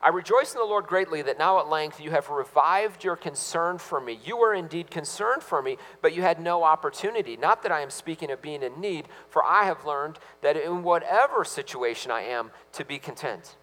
I 0.02 0.08
rejoice 0.08 0.52
in 0.52 0.58
the 0.58 0.64
Lord 0.64 0.86
greatly 0.86 1.22
that 1.22 1.38
now 1.38 1.58
at 1.58 1.68
length 1.68 2.00
you 2.00 2.10
have 2.10 2.28
revived 2.28 3.04
your 3.04 3.16
concern 3.16 3.78
for 3.78 4.00
me. 4.00 4.18
You 4.24 4.36
were 4.36 4.54
indeed 4.54 4.90
concerned 4.90 5.42
for 5.42 5.62
me, 5.62 5.78
but 6.02 6.14
you 6.14 6.22
had 6.22 6.40
no 6.40 6.64
opportunity. 6.64 7.36
Not 7.36 7.62
that 7.62 7.72
I 7.72 7.82
am 7.82 7.90
speaking 7.90 8.30
of 8.30 8.42
being 8.42 8.62
in 8.62 8.80
need, 8.80 9.06
for 9.28 9.44
I 9.44 9.64
have 9.64 9.84
learned 9.84 10.18
that 10.42 10.56
in 10.56 10.82
whatever 10.82 11.44
situation 11.44 12.10
I 12.10 12.22
am, 12.22 12.50
to 12.72 12.84
be 12.84 12.98
content. 12.98 13.56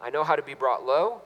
I 0.00 0.10
know 0.10 0.24
how 0.24 0.36
to 0.36 0.42
be 0.42 0.54
brought 0.54 0.84
low, 0.84 1.22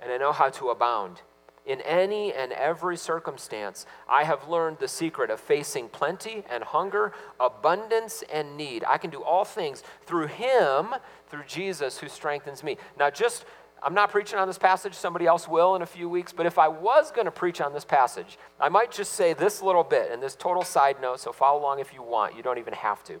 and 0.00 0.12
I 0.12 0.16
know 0.16 0.32
how 0.32 0.50
to 0.50 0.70
abound. 0.70 1.22
In 1.66 1.80
any 1.80 2.32
and 2.32 2.52
every 2.52 2.96
circumstance, 2.96 3.86
I 4.08 4.22
have 4.22 4.48
learned 4.48 4.78
the 4.78 4.86
secret 4.86 5.30
of 5.30 5.40
facing 5.40 5.88
plenty 5.88 6.44
and 6.48 6.62
hunger, 6.62 7.12
abundance 7.40 8.22
and 8.32 8.56
need. 8.56 8.84
I 8.88 8.98
can 8.98 9.10
do 9.10 9.22
all 9.22 9.44
things 9.44 9.82
through 10.04 10.28
Him, 10.28 10.94
through 11.28 11.42
Jesus 11.48 11.98
who 11.98 12.08
strengthens 12.08 12.62
me. 12.62 12.78
Now, 12.96 13.10
just, 13.10 13.46
I'm 13.82 13.94
not 13.94 14.12
preaching 14.12 14.38
on 14.38 14.46
this 14.46 14.58
passage, 14.58 14.94
somebody 14.94 15.26
else 15.26 15.48
will 15.48 15.74
in 15.74 15.82
a 15.82 15.86
few 15.86 16.08
weeks, 16.08 16.32
but 16.32 16.46
if 16.46 16.56
I 16.56 16.68
was 16.68 17.10
going 17.10 17.24
to 17.24 17.32
preach 17.32 17.60
on 17.60 17.72
this 17.72 17.84
passage, 17.84 18.38
I 18.60 18.68
might 18.68 18.92
just 18.92 19.14
say 19.14 19.32
this 19.32 19.60
little 19.60 19.84
bit 19.84 20.12
and 20.12 20.22
this 20.22 20.36
total 20.36 20.62
side 20.62 21.00
note, 21.00 21.18
so 21.18 21.32
follow 21.32 21.60
along 21.60 21.80
if 21.80 21.92
you 21.92 22.02
want. 22.02 22.36
You 22.36 22.44
don't 22.44 22.58
even 22.58 22.74
have 22.74 23.02
to. 23.04 23.20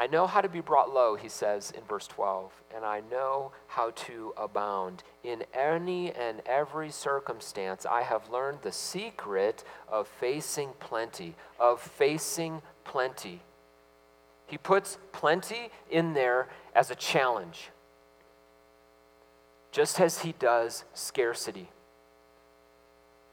I 0.00 0.06
know 0.06 0.26
how 0.26 0.40
to 0.40 0.48
be 0.48 0.62
brought 0.62 0.94
low, 0.94 1.14
he 1.14 1.28
says 1.28 1.72
in 1.72 1.82
verse 1.84 2.06
12, 2.06 2.50
and 2.74 2.86
I 2.86 3.02
know 3.10 3.52
how 3.66 3.90
to 3.90 4.32
abound. 4.34 5.02
In 5.22 5.44
any 5.52 6.10
and 6.10 6.40
every 6.46 6.90
circumstance, 6.90 7.84
I 7.84 8.00
have 8.00 8.30
learned 8.30 8.60
the 8.62 8.72
secret 8.72 9.62
of 9.86 10.08
facing 10.08 10.70
plenty, 10.80 11.34
of 11.58 11.82
facing 11.82 12.62
plenty. 12.82 13.42
He 14.46 14.56
puts 14.56 14.96
plenty 15.12 15.70
in 15.90 16.14
there 16.14 16.48
as 16.74 16.90
a 16.90 16.94
challenge, 16.94 17.68
just 19.70 20.00
as 20.00 20.20
he 20.20 20.32
does 20.32 20.84
scarcity. 20.94 21.68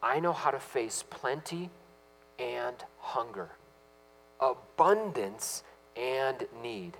I 0.03 0.19
know 0.19 0.33
how 0.33 0.51
to 0.51 0.59
face 0.59 1.01
plenty 1.09 1.69
and 2.37 2.75
hunger, 2.99 3.51
abundance 4.41 5.63
and 5.97 6.47
need. 6.61 6.97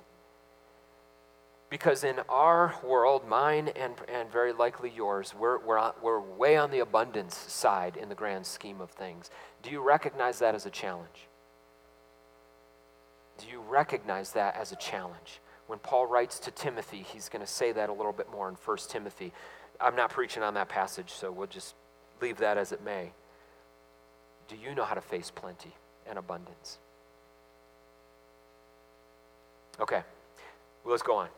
Because 1.70 2.04
in 2.04 2.20
our 2.30 2.76
world, 2.84 3.28
mine 3.28 3.70
and, 3.76 3.94
and 4.08 4.32
very 4.32 4.54
likely 4.54 4.90
yours, 4.90 5.34
we're, 5.38 5.60
we're, 5.60 5.92
we're 6.02 6.20
way 6.20 6.56
on 6.56 6.72
the 6.72 6.80
abundance 6.80 7.36
side 7.36 7.98
in 7.98 8.08
the 8.08 8.16
grand 8.16 8.46
scheme 8.46 8.80
of 8.80 8.90
things. 8.92 9.30
Do 9.64 9.70
you 9.70 9.82
recognize 9.82 10.40
that 10.40 10.56
as 10.56 10.66
a 10.66 10.70
challenge? 10.70 11.28
Do 13.38 13.48
you 13.52 13.60
recognize 13.60 14.32
that 14.32 14.56
as 14.56 14.72
a 14.72 14.78
challenge? 14.78 15.42
When 15.68 15.80
Paul 15.80 16.08
writes 16.08 16.40
to 16.40 16.52
Timothy, 16.52 17.06
he's 17.06 17.28
going 17.28 17.46
to 17.46 17.52
say 17.52 17.74
that 17.74 17.90
a 17.90 17.94
little 17.94 18.14
bit 18.14 18.32
more 18.32 18.48
in 18.48 18.56
1 18.56 18.78
Timothy. 18.88 19.34
I'm 19.82 19.96
not 19.96 20.10
preaching 20.10 20.44
on 20.44 20.54
that 20.54 20.70
passage, 20.70 21.12
so 21.12 21.32
we'll 21.32 21.48
just 21.48 21.76
leave 22.22 22.38
that 22.38 22.58
as 22.58 22.72
it 22.72 22.84
may. 22.84 23.12
do 24.48 24.56
you 24.56 24.74
know 24.74 24.86
how 24.86 24.96
to 24.96 25.02
face 25.02 25.30
plenty 25.30 25.76
and 26.08 26.18
abundance? 26.18 26.80
Okay, 29.80 30.02
well, 30.84 30.92
let's 30.92 31.04
go 31.04 31.16
on. 31.18 31.30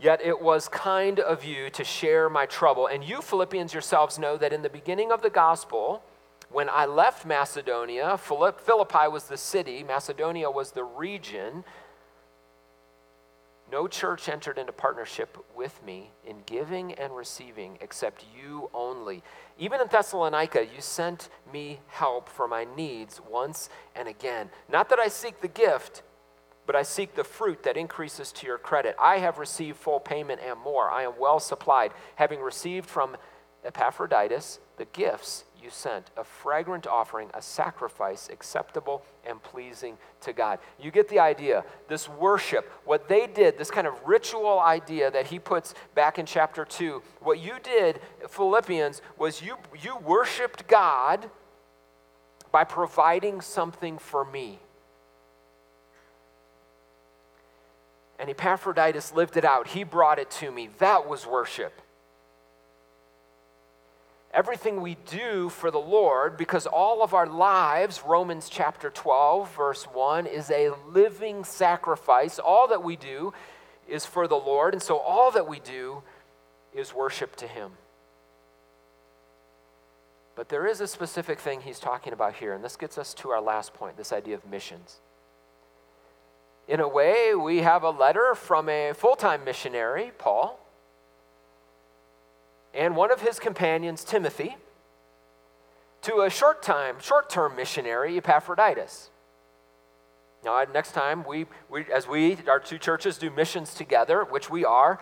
Yet 0.00 0.20
it 0.22 0.40
was 0.40 0.68
kind 0.68 1.18
of 1.18 1.44
you 1.44 1.70
to 1.70 1.82
share 1.82 2.30
my 2.30 2.46
trouble. 2.46 2.86
And 2.86 3.02
you, 3.02 3.20
Philippians 3.20 3.72
yourselves, 3.72 4.18
know 4.18 4.36
that 4.36 4.52
in 4.52 4.62
the 4.62 4.68
beginning 4.68 5.10
of 5.10 5.22
the 5.22 5.30
gospel, 5.30 6.02
when 6.50 6.68
I 6.70 6.86
left 6.86 7.26
Macedonia, 7.26 8.16
Philippi 8.16 9.08
was 9.10 9.24
the 9.24 9.36
city, 9.36 9.82
Macedonia 9.82 10.50
was 10.50 10.70
the 10.70 10.84
region. 10.84 11.64
No 13.70 13.86
church 13.86 14.30
entered 14.30 14.56
into 14.56 14.72
partnership 14.72 15.44
with 15.54 15.84
me 15.84 16.10
in 16.24 16.36
giving 16.46 16.94
and 16.94 17.14
receiving 17.14 17.76
except 17.82 18.24
you 18.34 18.70
only. 18.72 19.22
Even 19.58 19.80
in 19.80 19.88
Thessalonica, 19.88 20.64
you 20.64 20.80
sent 20.80 21.28
me 21.52 21.80
help 21.88 22.30
for 22.30 22.48
my 22.48 22.64
needs 22.64 23.20
once 23.28 23.68
and 23.94 24.08
again. 24.08 24.48
Not 24.70 24.88
that 24.88 24.98
I 24.98 25.08
seek 25.08 25.42
the 25.42 25.48
gift 25.48 26.02
but 26.68 26.76
I 26.76 26.82
seek 26.82 27.14
the 27.14 27.24
fruit 27.24 27.62
that 27.62 27.78
increases 27.78 28.30
to 28.32 28.46
your 28.46 28.58
credit. 28.58 28.94
I 29.00 29.20
have 29.20 29.38
received 29.38 29.78
full 29.78 30.00
payment 30.00 30.42
and 30.46 30.60
more. 30.60 30.90
I 30.90 31.04
am 31.04 31.14
well 31.18 31.40
supplied, 31.40 31.92
having 32.16 32.40
received 32.40 32.84
from 32.84 33.16
Epaphroditus 33.64 34.60
the 34.76 34.84
gifts 34.84 35.44
you 35.58 35.70
sent 35.70 36.10
a 36.18 36.24
fragrant 36.24 36.86
offering, 36.86 37.30
a 37.32 37.40
sacrifice 37.40 38.28
acceptable 38.30 39.02
and 39.26 39.42
pleasing 39.42 39.96
to 40.20 40.34
God. 40.34 40.58
You 40.78 40.90
get 40.90 41.08
the 41.08 41.20
idea. 41.20 41.64
This 41.88 42.06
worship, 42.06 42.70
what 42.84 43.08
they 43.08 43.26
did, 43.26 43.56
this 43.56 43.70
kind 43.70 43.86
of 43.86 43.94
ritual 44.06 44.60
idea 44.60 45.10
that 45.10 45.28
he 45.28 45.38
puts 45.38 45.72
back 45.94 46.18
in 46.18 46.26
chapter 46.26 46.66
2, 46.66 47.02
what 47.20 47.40
you 47.40 47.54
did, 47.62 47.98
Philippians, 48.28 49.00
was 49.16 49.40
you, 49.40 49.56
you 49.82 49.96
worshiped 49.96 50.68
God 50.68 51.30
by 52.52 52.64
providing 52.64 53.40
something 53.40 53.96
for 53.96 54.22
me. 54.22 54.58
And 58.18 58.28
Epaphroditus 58.28 59.12
lived 59.12 59.36
it 59.36 59.44
out. 59.44 59.68
He 59.68 59.84
brought 59.84 60.18
it 60.18 60.30
to 60.32 60.50
me. 60.50 60.70
That 60.78 61.08
was 61.08 61.26
worship. 61.26 61.80
Everything 64.34 64.82
we 64.82 64.96
do 65.06 65.48
for 65.48 65.70
the 65.70 65.78
Lord, 65.78 66.36
because 66.36 66.66
all 66.66 67.02
of 67.02 67.14
our 67.14 67.26
lives, 67.26 68.02
Romans 68.04 68.48
chapter 68.50 68.90
12, 68.90 69.54
verse 69.56 69.84
1, 69.84 70.26
is 70.26 70.50
a 70.50 70.70
living 70.88 71.44
sacrifice. 71.44 72.38
All 72.38 72.68
that 72.68 72.82
we 72.82 72.96
do 72.96 73.32
is 73.88 74.04
for 74.04 74.28
the 74.28 74.36
Lord, 74.36 74.74
and 74.74 74.82
so 74.82 74.98
all 74.98 75.30
that 75.30 75.48
we 75.48 75.60
do 75.60 76.02
is 76.74 76.92
worship 76.92 77.36
to 77.36 77.46
Him. 77.46 77.72
But 80.38 80.50
there 80.50 80.66
is 80.66 80.80
a 80.80 80.86
specific 80.86 81.40
thing 81.40 81.62
he's 81.62 81.80
talking 81.80 82.12
about 82.12 82.34
here, 82.34 82.52
and 82.52 82.62
this 82.62 82.76
gets 82.76 82.96
us 82.96 83.12
to 83.14 83.30
our 83.30 83.40
last 83.40 83.74
point 83.74 83.96
this 83.96 84.12
idea 84.12 84.36
of 84.36 84.46
missions. 84.46 85.00
In 86.68 86.80
a 86.80 86.88
way, 86.88 87.34
we 87.34 87.58
have 87.58 87.82
a 87.82 87.90
letter 87.90 88.34
from 88.34 88.68
a 88.68 88.92
full 88.92 89.16
time 89.16 89.42
missionary, 89.42 90.12
Paul, 90.18 90.60
and 92.74 92.94
one 92.94 93.10
of 93.10 93.22
his 93.22 93.38
companions, 93.38 94.04
Timothy, 94.04 94.56
to 96.02 96.20
a 96.20 96.30
short 96.30 96.62
time, 96.62 96.96
short 97.00 97.30
term 97.30 97.56
missionary, 97.56 98.18
Epaphroditus. 98.18 99.10
Now, 100.44 100.62
next 100.72 100.92
time, 100.92 101.24
we, 101.26 101.46
we, 101.70 101.86
as 101.92 102.06
we, 102.06 102.36
our 102.46 102.60
two 102.60 102.78
churches, 102.78 103.16
do 103.16 103.30
missions 103.30 103.74
together, 103.74 104.22
which 104.22 104.50
we 104.50 104.64
are, 104.64 105.00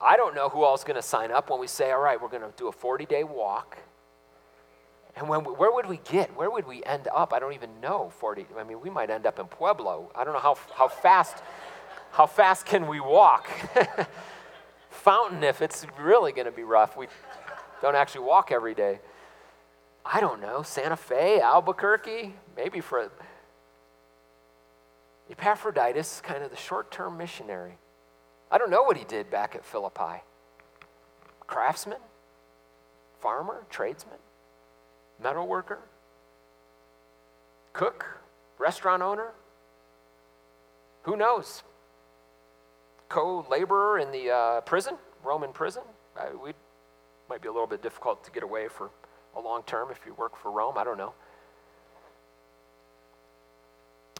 I 0.00 0.16
don't 0.16 0.34
know 0.34 0.48
who 0.48 0.64
else 0.64 0.80
is 0.80 0.84
going 0.84 0.96
to 0.96 1.02
sign 1.02 1.30
up 1.32 1.50
when 1.50 1.58
we 1.58 1.66
say, 1.66 1.90
all 1.90 2.00
right, 2.00 2.20
we're 2.20 2.28
going 2.28 2.42
to 2.42 2.52
do 2.56 2.68
a 2.68 2.72
40 2.72 3.06
day 3.06 3.24
walk 3.24 3.78
and 5.16 5.28
when, 5.28 5.40
where 5.40 5.72
would 5.72 5.86
we 5.86 5.98
get? 6.10 6.36
Where 6.36 6.50
would 6.50 6.66
we 6.66 6.84
end 6.84 7.08
up? 7.14 7.32
I 7.32 7.38
don't 7.38 7.54
even 7.54 7.80
know. 7.80 8.12
40. 8.18 8.46
I 8.58 8.64
mean, 8.64 8.80
we 8.82 8.90
might 8.90 9.08
end 9.08 9.26
up 9.26 9.38
in 9.38 9.46
Pueblo. 9.46 10.10
I 10.14 10.24
don't 10.24 10.34
know 10.34 10.40
how, 10.40 10.58
how 10.74 10.88
fast. 10.88 11.38
How 12.12 12.26
fast 12.26 12.66
can 12.66 12.86
we 12.86 13.00
walk? 13.00 13.48
Fountain, 14.90 15.42
if 15.42 15.62
it's 15.62 15.86
really 15.98 16.32
going 16.32 16.46
to 16.46 16.52
be 16.52 16.62
rough, 16.62 16.96
we 16.96 17.06
don't 17.80 17.94
actually 17.94 18.24
walk 18.24 18.52
every 18.52 18.74
day. 18.74 19.00
I 20.04 20.20
don't 20.20 20.40
know. 20.40 20.62
Santa 20.62 20.96
Fe, 20.96 21.40
Albuquerque, 21.40 22.34
maybe 22.56 22.80
for 22.80 23.10
Epaphroditus, 25.30 26.20
kind 26.22 26.42
of 26.42 26.50
the 26.50 26.56
short-term 26.56 27.16
missionary. 27.16 27.78
I 28.50 28.58
don't 28.58 28.70
know 28.70 28.82
what 28.82 28.96
he 28.96 29.04
did 29.04 29.30
back 29.30 29.54
at 29.54 29.64
Philippi. 29.64 30.22
Craftsman, 31.46 31.98
farmer, 33.20 33.64
tradesman 33.68 34.18
metal 35.22 35.46
worker, 35.46 35.80
cook, 37.72 38.20
restaurant 38.58 39.02
owner. 39.02 39.32
Who 41.02 41.16
knows? 41.16 41.62
Co 43.08 43.46
laborer 43.50 43.98
in 43.98 44.10
the 44.10 44.30
uh, 44.30 44.60
prison, 44.62 44.96
Roman 45.22 45.52
prison. 45.52 45.82
Uh, 46.16 46.36
we 46.42 46.52
might 47.28 47.42
be 47.42 47.48
a 47.48 47.52
little 47.52 47.66
bit 47.66 47.82
difficult 47.82 48.24
to 48.24 48.30
get 48.30 48.42
away 48.42 48.68
for 48.68 48.90
a 49.36 49.40
long 49.40 49.62
term 49.64 49.90
if 49.90 50.00
you 50.06 50.14
work 50.14 50.36
for 50.36 50.50
Rome. 50.50 50.76
I 50.76 50.84
don't 50.84 50.98
know. 50.98 51.12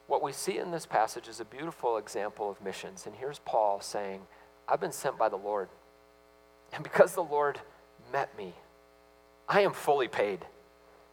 What 0.07 0.23
we 0.23 0.33
see 0.33 0.59
in 0.59 0.71
this 0.71 0.87
passage 0.87 1.27
is 1.27 1.41
a 1.41 1.45
beautiful 1.45 1.97
example 1.97 2.49
of 2.49 2.63
missions. 2.63 3.07
And 3.07 3.17
here's 3.17 3.41
Paul 3.41 3.81
saying, 3.81 4.23
I've 4.69 4.81
been 4.81 4.93
sent 4.93 5.19
by 5.19 5.29
the 5.29 5.37
Lord. 5.37 5.69
And 6.73 6.85
because 6.85 7.15
the 7.15 7.25
Lord 7.25 7.61
met 8.13 8.37
me, 8.37 8.55
I 9.49 9.63
am 9.63 9.73
fully 9.73 10.09
paid. 10.09 10.47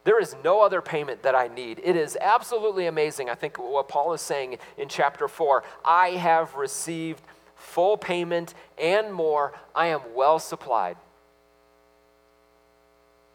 There 0.03 0.19
is 0.19 0.35
no 0.43 0.61
other 0.61 0.81
payment 0.81 1.23
that 1.23 1.35
I 1.35 1.47
need. 1.47 1.79
It 1.83 1.95
is 1.95 2.17
absolutely 2.19 2.87
amazing. 2.87 3.29
I 3.29 3.35
think 3.35 3.57
what 3.57 3.87
Paul 3.87 4.13
is 4.13 4.21
saying 4.21 4.57
in 4.77 4.89
chapter 4.89 5.27
4 5.27 5.63
I 5.85 6.09
have 6.09 6.55
received 6.55 7.23
full 7.55 7.97
payment 7.97 8.53
and 8.77 9.13
more. 9.13 9.53
I 9.73 9.87
am 9.87 10.01
well 10.13 10.39
supplied. 10.39 10.97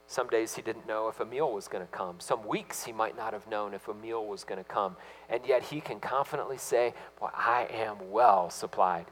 Some 0.07 0.29
days 0.29 0.55
he 0.55 0.63
didn't 0.63 0.87
know 0.87 1.09
if 1.09 1.21
a 1.21 1.25
meal 1.27 1.53
was 1.53 1.69
going 1.69 1.85
to 1.85 1.93
come. 1.93 2.19
Some 2.19 2.47
weeks 2.47 2.85
he 2.85 2.93
might 2.93 3.15
not 3.15 3.35
have 3.35 3.47
known 3.47 3.75
if 3.75 3.89
a 3.89 3.95
meal 3.95 4.25
was 4.25 4.43
going 4.43 4.63
to 4.63 4.65
come. 4.65 4.97
And 5.29 5.45
yet 5.47 5.65
he 5.65 5.83
can 5.83 6.01
confidently 6.01 6.57
say, 6.57 6.95
Boy, 7.21 7.29
I 7.35 7.69
am 7.71 8.11
well 8.11 8.49
supplied. 8.49 9.07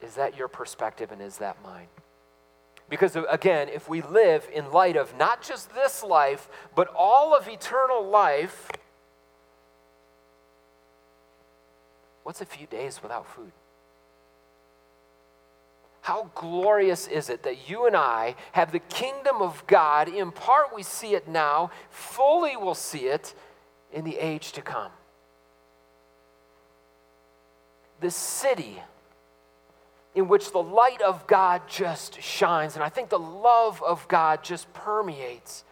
Is 0.00 0.14
that 0.14 0.36
your 0.36 0.48
perspective 0.48 1.10
and 1.10 1.20
is 1.20 1.38
that 1.38 1.56
mine? 1.64 1.88
Because 2.88 3.16
again, 3.30 3.68
if 3.68 3.88
we 3.88 4.02
live 4.02 4.48
in 4.52 4.70
light 4.70 4.96
of 4.96 5.16
not 5.16 5.42
just 5.42 5.74
this 5.74 6.04
life, 6.04 6.48
but 6.74 6.88
all 6.96 7.34
of 7.34 7.48
eternal 7.48 8.06
life, 8.06 8.70
what's 12.22 12.40
a 12.40 12.46
few 12.46 12.66
days 12.66 13.02
without 13.02 13.26
food? 13.26 13.52
How 16.02 16.30
glorious 16.34 17.06
is 17.06 17.30
it 17.30 17.44
that 17.44 17.70
you 17.70 17.86
and 17.86 17.96
I 17.96 18.34
have 18.52 18.72
the 18.72 18.78
kingdom 18.78 19.40
of 19.40 19.66
God? 19.66 20.06
In 20.06 20.32
part, 20.32 20.66
we 20.74 20.82
see 20.82 21.14
it 21.14 21.26
now, 21.26 21.70
fully, 21.88 22.58
we'll 22.58 22.74
see 22.74 23.06
it 23.06 23.34
in 23.90 24.04
the 24.04 24.18
age 24.18 24.52
to 24.52 24.60
come. 24.60 24.92
The 28.00 28.10
city 28.10 28.82
in 30.14 30.28
which 30.28 30.52
the 30.52 30.62
light 30.62 31.02
of 31.02 31.26
God 31.26 31.62
just 31.68 32.22
shines. 32.22 32.74
And 32.74 32.84
I 32.84 32.88
think 32.88 33.08
the 33.08 33.18
love 33.18 33.82
of 33.82 34.06
God 34.08 34.44
just 34.44 34.72
permeates 34.72 35.64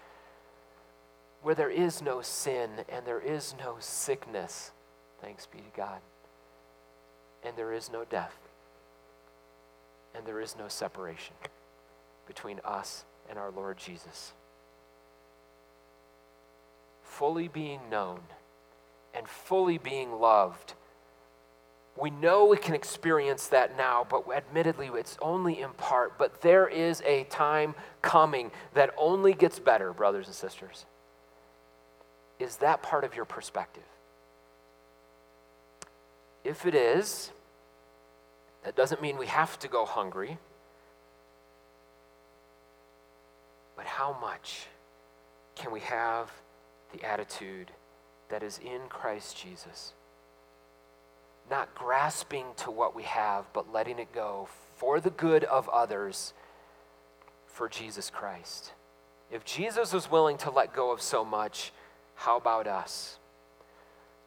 where 1.42 1.54
there 1.54 1.70
is 1.70 2.02
no 2.02 2.22
sin 2.22 2.70
and 2.88 3.06
there 3.06 3.20
is 3.20 3.54
no 3.58 3.76
sickness. 3.78 4.72
Thanks 5.20 5.46
be 5.46 5.58
to 5.58 5.76
God. 5.76 6.00
And 7.44 7.56
there 7.56 7.72
is 7.72 7.90
no 7.90 8.04
death. 8.04 8.36
And 10.14 10.26
there 10.26 10.40
is 10.40 10.56
no 10.56 10.68
separation 10.68 11.34
between 12.26 12.60
us 12.64 13.04
and 13.28 13.38
our 13.38 13.50
Lord 13.50 13.78
Jesus. 13.78 14.32
Fully 17.02 17.48
being 17.48 17.80
known 17.90 18.20
and 19.14 19.28
fully 19.28 19.78
being 19.78 20.12
loved 20.12 20.74
we 21.96 22.10
know 22.10 22.46
we 22.46 22.56
can 22.56 22.74
experience 22.74 23.48
that 23.48 23.76
now, 23.76 24.06
but 24.08 24.24
admittedly, 24.34 24.90
it's 24.94 25.18
only 25.20 25.60
in 25.60 25.70
part. 25.70 26.16
But 26.18 26.40
there 26.40 26.66
is 26.66 27.02
a 27.04 27.24
time 27.24 27.74
coming 28.00 28.50
that 28.74 28.90
only 28.96 29.34
gets 29.34 29.58
better, 29.58 29.92
brothers 29.92 30.26
and 30.26 30.34
sisters. 30.34 30.86
Is 32.38 32.56
that 32.56 32.82
part 32.82 33.04
of 33.04 33.14
your 33.14 33.26
perspective? 33.26 33.84
If 36.44 36.66
it 36.66 36.74
is, 36.74 37.30
that 38.64 38.74
doesn't 38.74 39.02
mean 39.02 39.18
we 39.18 39.26
have 39.26 39.58
to 39.60 39.68
go 39.68 39.84
hungry. 39.84 40.38
But 43.76 43.84
how 43.86 44.16
much 44.20 44.66
can 45.54 45.70
we 45.72 45.80
have 45.80 46.32
the 46.92 47.04
attitude 47.04 47.70
that 48.28 48.42
is 48.42 48.58
in 48.58 48.80
Christ 48.88 49.36
Jesus? 49.36 49.92
Not 51.50 51.74
grasping 51.74 52.46
to 52.58 52.70
what 52.70 52.94
we 52.94 53.02
have, 53.02 53.52
but 53.52 53.72
letting 53.72 53.98
it 53.98 54.12
go 54.12 54.48
for 54.76 55.00
the 55.00 55.10
good 55.10 55.44
of 55.44 55.68
others 55.68 56.32
for 57.46 57.68
Jesus 57.68 58.10
Christ. 58.10 58.72
if 59.30 59.44
Jesus 59.44 59.92
was 59.92 60.10
willing 60.10 60.36
to 60.38 60.50
let 60.50 60.74
go 60.74 60.90
of 60.90 61.00
so 61.00 61.24
much, 61.24 61.72
how 62.14 62.36
about 62.36 62.66
us? 62.66 63.18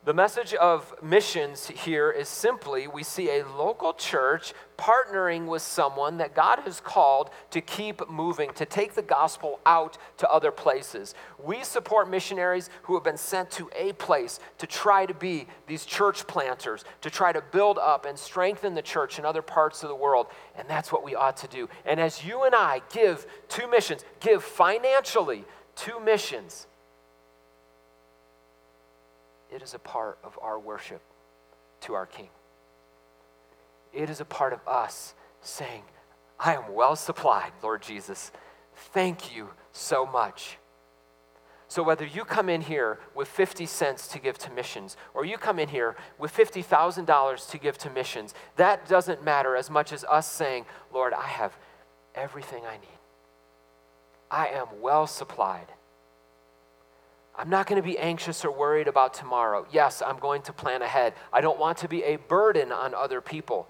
The 0.05 0.13
message 0.13 0.53
of 0.53 0.93
missions 1.01 1.65
here 1.65 2.11
is 2.11 2.29
simply 2.29 2.85
we 2.85 3.01
see 3.01 3.39
a 3.39 3.47
local 3.57 3.91
church 3.91 4.53
partnering 4.77 5.47
with 5.47 5.63
someone 5.63 6.17
that 6.17 6.35
God 6.35 6.59
has 6.59 6.79
called 6.79 7.31
to 7.49 7.59
keep 7.59 8.07
moving, 8.07 8.53
to 8.53 8.67
take 8.67 8.93
the 8.93 9.01
gospel 9.01 9.59
out 9.65 9.97
to 10.17 10.29
other 10.29 10.51
places. 10.51 11.15
We 11.43 11.63
support 11.63 12.07
missionaries 12.07 12.69
who 12.83 12.93
have 12.93 13.03
been 13.03 13.17
sent 13.17 13.49
to 13.51 13.67
a 13.75 13.93
place 13.93 14.39
to 14.59 14.67
try 14.67 15.07
to 15.07 15.13
be 15.15 15.47
these 15.65 15.85
church 15.85 16.27
planters, 16.27 16.85
to 17.01 17.09
try 17.09 17.31
to 17.31 17.41
build 17.41 17.79
up 17.79 18.05
and 18.05 18.15
strengthen 18.15 18.75
the 18.75 18.83
church 18.83 19.17
in 19.17 19.25
other 19.25 19.41
parts 19.41 19.81
of 19.81 19.89
the 19.89 19.95
world. 19.95 20.27
And 20.55 20.69
that's 20.69 20.91
what 20.91 21.03
we 21.03 21.15
ought 21.15 21.37
to 21.37 21.47
do. 21.47 21.67
And 21.83 21.99
as 21.99 22.23
you 22.23 22.43
and 22.43 22.53
I 22.53 22.83
give 22.91 23.25
to 23.49 23.67
missions, 23.67 24.05
give 24.19 24.43
financially 24.43 25.45
to 25.77 25.99
missions 25.99 26.67
it 29.55 29.61
is 29.61 29.73
a 29.73 29.79
part 29.79 30.17
of 30.21 30.37
our 30.41 30.59
worship 30.59 31.01
to 31.81 31.93
our 31.93 32.05
King. 32.05 32.27
It 33.93 34.09
is 34.09 34.19
a 34.19 34.25
part 34.25 34.51
of 34.51 34.59
us 34.67 35.13
saying, 35.39 35.83
I 36.37 36.55
am 36.55 36.73
well 36.73 36.97
supplied, 36.97 37.53
Lord 37.63 37.81
Jesus. 37.81 38.33
Thank 38.93 39.33
you 39.33 39.51
so 39.71 40.05
much. 40.05 40.57
So, 41.69 41.81
whether 41.81 42.05
you 42.05 42.25
come 42.25 42.49
in 42.49 42.61
here 42.61 42.99
with 43.15 43.29
50 43.29 43.65
cents 43.65 44.07
to 44.09 44.19
give 44.19 44.37
to 44.39 44.51
missions, 44.51 44.97
or 45.13 45.25
you 45.25 45.37
come 45.37 45.57
in 45.57 45.69
here 45.69 45.95
with 46.19 46.33
$50,000 46.35 47.49
to 47.49 47.57
give 47.57 47.77
to 47.79 47.89
missions, 47.89 48.33
that 48.57 48.87
doesn't 48.87 49.23
matter 49.23 49.55
as 49.55 49.69
much 49.69 49.93
as 49.93 50.03
us 50.03 50.29
saying, 50.29 50.65
Lord, 50.93 51.13
I 51.13 51.27
have 51.27 51.57
everything 52.13 52.63
I 52.65 52.75
need. 52.77 52.99
I 54.29 54.47
am 54.47 54.67
well 54.81 55.07
supplied. 55.07 55.67
I'm 57.37 57.49
not 57.49 57.67
going 57.67 57.81
to 57.81 57.87
be 57.87 57.97
anxious 57.97 58.45
or 58.45 58.51
worried 58.51 58.87
about 58.87 59.13
tomorrow. 59.13 59.65
Yes, 59.71 60.01
I'm 60.05 60.17
going 60.17 60.41
to 60.43 60.53
plan 60.53 60.81
ahead. 60.81 61.13
I 61.33 61.41
don't 61.41 61.59
want 61.59 61.79
to 61.79 61.87
be 61.87 62.03
a 62.03 62.15
burden 62.15 62.71
on 62.71 62.93
other 62.93 63.19
people. 63.19 63.67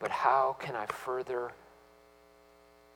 But 0.00 0.10
how 0.10 0.56
can 0.58 0.74
I 0.74 0.86
further 0.86 1.52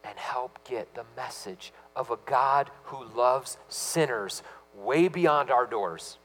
and 0.04 0.18
help 0.18 0.68
get 0.68 0.94
the 0.94 1.04
message 1.16 1.72
of 1.94 2.10
a 2.10 2.18
God 2.26 2.70
who 2.84 3.04
loves 3.04 3.56
sinners 3.68 4.42
way 4.74 5.08
beyond 5.08 5.50
our 5.50 5.66
doors? 5.66 6.18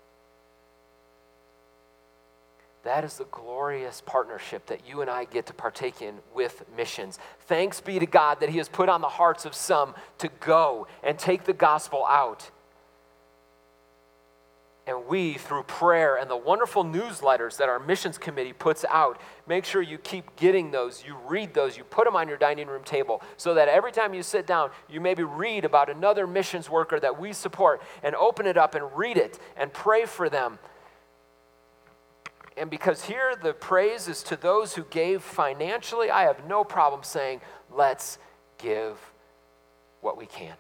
That 2.88 3.04
is 3.04 3.18
the 3.18 3.26
glorious 3.26 4.02
partnership 4.06 4.68
that 4.68 4.88
you 4.88 5.02
and 5.02 5.10
I 5.10 5.26
get 5.26 5.46
to 5.48 5.54
partake 5.54 6.02
in 6.02 6.20
with 6.34 6.64
missions. 6.78 7.20
Thanks 7.42 7.82
be 7.82 8.00
to 8.00 8.06
God 8.06 8.40
that 8.40 8.48
He 8.48 8.60
has 8.60 8.70
put 8.70 8.88
on 8.88 9.02
the 9.02 9.10
hearts 9.10 9.44
of 9.44 9.54
some 9.54 9.94
to 10.20 10.30
go 10.40 10.88
and 11.04 11.20
take 11.20 11.44
the 11.44 11.52
gospel 11.52 12.06
out. 12.06 12.50
And 14.88 15.06
we, 15.06 15.34
through 15.34 15.64
prayer 15.64 16.16
and 16.16 16.30
the 16.30 16.38
wonderful 16.38 16.86
newsletters 16.86 17.58
that 17.58 17.68
our 17.68 17.78
missions 17.78 18.18
committee 18.18 18.54
puts 18.54 18.86
out, 18.90 19.20
make 19.48 19.66
sure 19.66 19.82
you 19.82 19.98
keep 19.98 20.38
getting 20.38 20.72
those, 20.72 21.04
you 21.06 21.18
read 21.28 21.54
those, 21.54 21.76
you 21.78 21.84
put 21.84 22.06
them 22.06 22.16
on 22.16 22.30
your 22.30 22.38
dining 22.38 22.68
room 22.68 22.86
table 22.86 23.22
so 23.36 23.54
that 23.56 23.68
every 23.68 23.92
time 23.92 24.14
you 24.14 24.24
sit 24.24 24.48
down, 24.48 24.70
you 24.90 25.02
maybe 25.02 25.24
read 25.24 25.66
about 25.66 25.90
another 25.90 26.26
missions 26.26 26.70
worker 26.70 27.02
that 27.02 27.20
we 27.20 27.34
support 27.34 27.82
and 28.02 28.16
open 28.16 28.48
it 28.48 28.56
up 28.56 28.76
and 28.76 28.86
read 28.96 29.18
it 29.18 29.38
and 29.58 29.74
pray 29.74 30.06
for 30.06 30.30
them 30.30 30.58
and 32.58 32.70
because 32.70 33.06
here 33.06 33.36
the 33.42 33.54
praise 33.54 34.08
is 34.08 34.24
to 34.24 34.36
those 34.36 34.76
who 34.76 34.84
gave 34.86 35.22
financially, 35.22 36.10
I 36.10 36.24
have 36.24 36.48
no 36.48 36.64
problem 36.64 37.04
saying, 37.04 37.42
let's 37.72 38.18
give 38.58 38.98
what 40.02 40.18
we 40.18 40.26
can. 40.26 40.56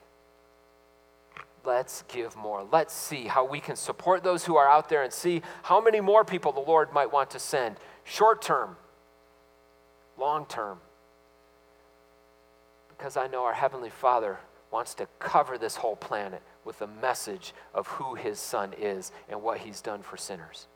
Let's 1.65 2.03
give 2.07 2.35
more. 2.35 2.65
Let's 2.71 2.93
see 2.93 3.25
how 3.25 3.43
we 3.45 3.59
can 3.59 3.75
support 3.75 4.23
those 4.23 4.45
who 4.45 4.55
are 4.55 4.69
out 4.69 4.89
there 4.89 5.03
and 5.03 5.11
see 5.11 5.41
how 5.63 5.81
many 5.81 5.99
more 5.99 6.23
people 6.23 6.51
the 6.51 6.61
Lord 6.61 6.93
might 6.93 7.11
want 7.11 7.31
to 7.31 7.39
send, 7.39 7.77
short 8.03 8.41
term, 8.41 8.77
long 10.17 10.45
term. 10.45 10.79
Because 12.89 13.17
I 13.17 13.27
know 13.27 13.43
our 13.43 13.53
Heavenly 13.53 13.89
Father 13.89 14.39
wants 14.71 14.93
to 14.95 15.07
cover 15.19 15.57
this 15.57 15.75
whole 15.75 15.95
planet 15.95 16.41
with 16.63 16.79
the 16.79 16.87
message 16.87 17.53
of 17.73 17.87
who 17.87 18.15
His 18.15 18.39
Son 18.39 18.73
is 18.79 19.11
and 19.29 19.41
what 19.41 19.59
He's 19.59 19.81
done 19.81 20.01
for 20.01 20.15
sinners. 20.15 20.67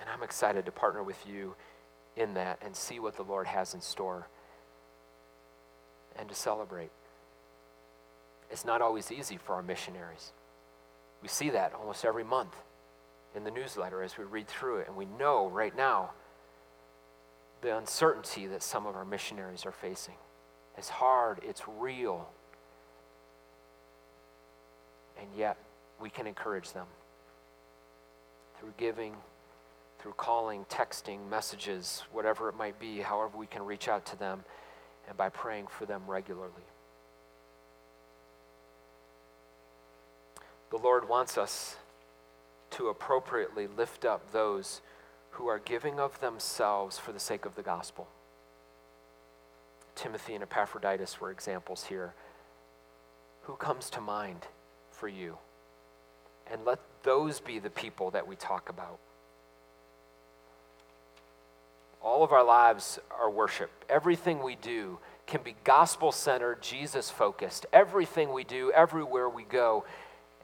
And 0.00 0.08
I'm 0.10 0.22
excited 0.22 0.66
to 0.66 0.72
partner 0.72 1.02
with 1.02 1.26
you 1.26 1.54
in 2.16 2.34
that 2.34 2.58
and 2.62 2.74
see 2.74 2.98
what 2.98 3.16
the 3.16 3.22
Lord 3.22 3.46
has 3.46 3.74
in 3.74 3.80
store 3.80 4.28
and 6.18 6.28
to 6.28 6.34
celebrate. 6.34 6.90
It's 8.50 8.64
not 8.64 8.80
always 8.80 9.10
easy 9.10 9.36
for 9.36 9.54
our 9.54 9.62
missionaries. 9.62 10.32
We 11.22 11.28
see 11.28 11.50
that 11.50 11.74
almost 11.74 12.04
every 12.04 12.24
month 12.24 12.54
in 13.34 13.44
the 13.44 13.50
newsletter 13.50 14.02
as 14.02 14.16
we 14.16 14.24
read 14.24 14.48
through 14.48 14.78
it, 14.78 14.88
and 14.88 14.96
we 14.96 15.06
know 15.18 15.48
right 15.48 15.76
now 15.76 16.10
the 17.60 17.76
uncertainty 17.76 18.46
that 18.46 18.62
some 18.62 18.86
of 18.86 18.96
our 18.96 19.04
missionaries 19.04 19.66
are 19.66 19.72
facing. 19.72 20.14
It's 20.78 20.88
hard, 20.88 21.40
it's 21.42 21.62
real, 21.66 22.28
and 25.18 25.28
yet 25.36 25.56
we 26.00 26.10
can 26.10 26.26
encourage 26.26 26.72
them 26.72 26.86
through 28.58 28.74
giving 28.76 29.14
through 29.98 30.12
calling, 30.12 30.64
texting, 30.66 31.28
messages, 31.28 32.02
whatever 32.12 32.48
it 32.48 32.56
might 32.56 32.78
be, 32.78 33.00
however 33.00 33.36
we 33.36 33.46
can 33.46 33.64
reach 33.64 33.88
out 33.88 34.06
to 34.06 34.18
them, 34.18 34.44
and 35.08 35.16
by 35.16 35.28
praying 35.28 35.66
for 35.66 35.86
them 35.86 36.02
regularly. 36.06 36.52
The 40.70 40.78
Lord 40.78 41.08
wants 41.08 41.38
us 41.38 41.76
to 42.70 42.88
appropriately 42.88 43.66
lift 43.66 44.04
up 44.04 44.32
those 44.32 44.80
who 45.30 45.46
are 45.46 45.58
giving 45.58 46.00
of 46.00 46.20
themselves 46.20 46.98
for 46.98 47.12
the 47.12 47.20
sake 47.20 47.44
of 47.44 47.54
the 47.54 47.62
gospel. 47.62 48.08
Timothy 49.94 50.34
and 50.34 50.42
Epaphroditus 50.42 51.20
were 51.20 51.30
examples 51.30 51.84
here. 51.84 52.14
Who 53.42 53.54
comes 53.54 53.88
to 53.90 54.00
mind 54.00 54.46
for 54.90 55.08
you? 55.08 55.38
And 56.50 56.64
let 56.64 56.80
those 57.02 57.40
be 57.40 57.58
the 57.58 57.70
people 57.70 58.10
that 58.10 58.26
we 58.26 58.36
talk 58.36 58.68
about. 58.68 58.98
All 62.02 62.22
of 62.22 62.32
our 62.32 62.44
lives 62.44 62.98
are 63.18 63.30
worship. 63.30 63.70
Everything 63.88 64.42
we 64.42 64.56
do 64.56 64.98
can 65.26 65.42
be 65.42 65.56
gospel 65.64 66.12
centered, 66.12 66.62
Jesus 66.62 67.10
focused. 67.10 67.66
Everything 67.72 68.32
we 68.32 68.44
do, 68.44 68.70
everywhere 68.72 69.28
we 69.28 69.44
go. 69.44 69.84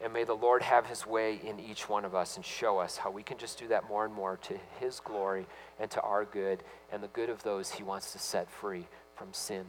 And 0.02 0.12
may 0.12 0.24
the 0.24 0.34
Lord 0.34 0.62
have 0.62 0.86
his 0.86 1.06
way 1.06 1.40
in 1.44 1.60
each 1.60 1.88
one 1.88 2.04
of 2.04 2.14
us 2.14 2.36
and 2.36 2.44
show 2.44 2.78
us 2.78 2.96
how 2.96 3.10
we 3.10 3.22
can 3.22 3.38
just 3.38 3.58
do 3.58 3.68
that 3.68 3.88
more 3.88 4.04
and 4.04 4.12
more 4.12 4.36
to 4.38 4.58
his 4.80 4.98
glory 4.98 5.46
and 5.78 5.88
to 5.92 6.00
our 6.00 6.24
good 6.24 6.64
and 6.90 7.02
the 7.02 7.08
good 7.08 7.30
of 7.30 7.44
those 7.44 7.70
he 7.70 7.84
wants 7.84 8.12
to 8.12 8.18
set 8.18 8.50
free 8.50 8.88
from 9.14 9.32
sin. 9.32 9.64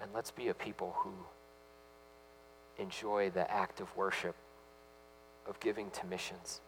And 0.00 0.10
let's 0.12 0.32
be 0.32 0.48
a 0.48 0.54
people 0.54 0.96
who 0.98 1.12
enjoy 2.76 3.30
the 3.30 3.48
act 3.48 3.80
of 3.80 3.96
worship, 3.96 4.34
of 5.46 5.60
giving 5.60 5.90
to 5.90 6.06
missions. 6.06 6.60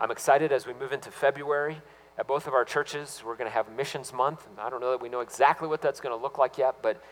I'm 0.00 0.12
excited 0.12 0.52
as 0.52 0.64
we 0.64 0.74
move 0.74 0.92
into 0.92 1.10
February. 1.10 1.80
At 2.16 2.28
both 2.28 2.46
of 2.46 2.54
our 2.54 2.64
churches, 2.64 3.22
we're 3.24 3.36
going 3.36 3.50
to 3.50 3.54
have 3.54 3.70
Missions 3.72 4.12
Month. 4.12 4.46
And 4.48 4.60
I 4.60 4.70
don't 4.70 4.80
know 4.80 4.92
that 4.92 5.02
we 5.02 5.08
know 5.08 5.20
exactly 5.20 5.66
what 5.66 5.82
that's 5.82 6.00
going 6.00 6.16
to 6.16 6.22
look 6.22 6.38
like 6.38 6.56
yet, 6.56 6.76
but 6.82 7.02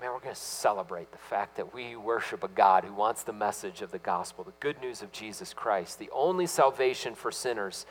man, 0.00 0.10
we're 0.12 0.18
going 0.18 0.34
to 0.34 0.40
celebrate 0.40 1.12
the 1.12 1.18
fact 1.18 1.56
that 1.56 1.74
we 1.74 1.94
worship 1.94 2.42
a 2.42 2.48
God 2.48 2.84
who 2.84 2.94
wants 2.94 3.22
the 3.22 3.34
message 3.34 3.82
of 3.82 3.90
the 3.90 3.98
gospel, 3.98 4.44
the 4.44 4.52
good 4.60 4.80
news 4.80 5.02
of 5.02 5.12
Jesus 5.12 5.52
Christ, 5.52 5.98
the 5.98 6.08
only 6.10 6.46
salvation 6.46 7.14
for 7.14 7.30
sinners, 7.30 7.84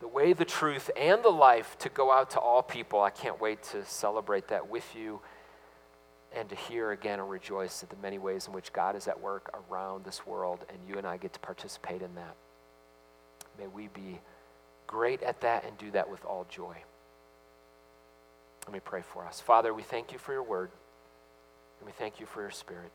the 0.00 0.08
way, 0.08 0.32
the 0.32 0.44
truth, 0.44 0.90
and 0.96 1.22
the 1.22 1.30
life 1.30 1.78
to 1.78 1.88
go 1.88 2.10
out 2.10 2.30
to 2.30 2.40
all 2.40 2.62
people. 2.62 3.00
I 3.00 3.10
can't 3.10 3.40
wait 3.40 3.62
to 3.64 3.84
celebrate 3.84 4.48
that 4.48 4.68
with 4.68 4.96
you 4.96 5.20
and 6.34 6.48
to 6.48 6.56
hear 6.56 6.90
again 6.90 7.20
and 7.20 7.30
rejoice 7.30 7.84
at 7.84 7.90
the 7.90 7.96
many 7.96 8.18
ways 8.18 8.48
in 8.48 8.52
which 8.52 8.72
God 8.72 8.96
is 8.96 9.06
at 9.06 9.20
work 9.20 9.56
around 9.70 10.04
this 10.04 10.26
world, 10.26 10.66
and 10.68 10.78
you 10.88 10.98
and 10.98 11.06
I 11.06 11.16
get 11.16 11.32
to 11.34 11.40
participate 11.40 12.02
in 12.02 12.16
that. 12.16 12.36
May 13.58 13.66
we 13.66 13.88
be 13.88 14.20
great 14.86 15.22
at 15.22 15.40
that 15.40 15.64
and 15.64 15.76
do 15.78 15.90
that 15.92 16.10
with 16.10 16.24
all 16.24 16.46
joy. 16.48 16.76
Let 18.66 18.72
me 18.72 18.80
pray 18.80 19.02
for 19.02 19.24
us. 19.26 19.40
Father, 19.40 19.72
we 19.72 19.82
thank 19.82 20.12
you 20.12 20.18
for 20.18 20.32
your 20.32 20.42
word, 20.42 20.70
and 21.78 21.86
we 21.86 21.92
thank 21.92 22.18
you 22.20 22.26
for 22.26 22.40
your 22.40 22.50
spirit. 22.50 22.90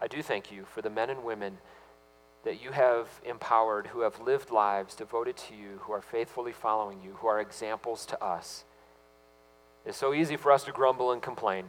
I 0.00 0.06
do 0.06 0.22
thank 0.22 0.52
you 0.52 0.64
for 0.64 0.82
the 0.82 0.90
men 0.90 1.10
and 1.10 1.24
women 1.24 1.58
that 2.44 2.62
you 2.62 2.70
have 2.70 3.08
empowered, 3.24 3.88
who 3.88 4.00
have 4.00 4.20
lived 4.20 4.50
lives 4.50 4.94
devoted 4.94 5.36
to 5.36 5.54
you, 5.54 5.80
who 5.80 5.92
are 5.92 6.02
faithfully 6.02 6.52
following 6.52 7.00
you, 7.02 7.14
who 7.14 7.26
are 7.26 7.40
examples 7.40 8.06
to 8.06 8.22
us. 8.22 8.64
It's 9.84 9.98
so 9.98 10.14
easy 10.14 10.36
for 10.36 10.52
us 10.52 10.62
to 10.64 10.72
grumble 10.72 11.10
and 11.10 11.20
complain. 11.20 11.64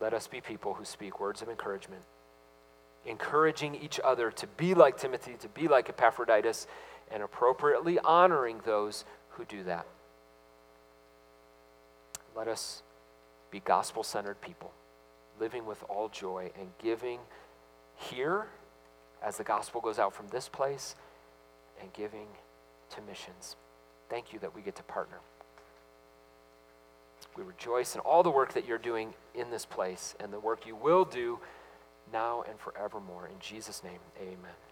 Let 0.00 0.12
us 0.12 0.26
be 0.26 0.40
people 0.40 0.74
who 0.74 0.84
speak 0.84 1.18
words 1.18 1.40
of 1.40 1.48
encouragement 1.48 2.02
encouraging 3.08 3.74
each 3.74 3.98
other 4.04 4.30
to 4.30 4.46
be 4.46 4.74
like 4.74 4.96
Timothy, 4.98 5.34
to 5.40 5.48
be 5.48 5.66
like 5.66 5.88
Epaphroditus, 5.88 6.66
and 7.10 7.22
appropriately 7.22 7.98
honoring 8.00 8.60
those 8.64 9.04
who 9.30 9.44
do 9.44 9.64
that. 9.64 9.86
Let 12.36 12.48
us 12.48 12.82
be 13.50 13.60
gospel 13.60 14.02
centered 14.02 14.40
people, 14.40 14.72
living 15.40 15.64
with 15.64 15.82
all 15.88 16.08
joy 16.08 16.50
and 16.58 16.68
giving 16.78 17.20
here 17.96 18.48
as 19.22 19.38
the 19.38 19.44
gospel 19.44 19.80
goes 19.80 19.98
out 19.98 20.14
from 20.14 20.28
this 20.28 20.48
place 20.48 20.94
and 21.80 21.92
giving 21.92 22.26
to 22.90 23.00
missions. 23.02 23.56
Thank 24.08 24.32
you 24.32 24.38
that 24.40 24.54
we 24.54 24.62
get 24.62 24.76
to 24.76 24.82
partner. 24.84 25.18
We 27.36 27.42
rejoice 27.42 27.94
in 27.94 28.00
all 28.00 28.22
the 28.22 28.30
work 28.30 28.52
that 28.54 28.66
you're 28.66 28.78
doing 28.78 29.14
in 29.34 29.50
this 29.50 29.64
place 29.64 30.14
and 30.20 30.32
the 30.32 30.40
work 30.40 30.66
you 30.66 30.76
will 30.76 31.04
do 31.04 31.38
now 32.12 32.44
and 32.48 32.58
forevermore. 32.58 33.26
In 33.26 33.38
Jesus' 33.40 33.82
name, 33.82 34.00
amen. 34.20 34.67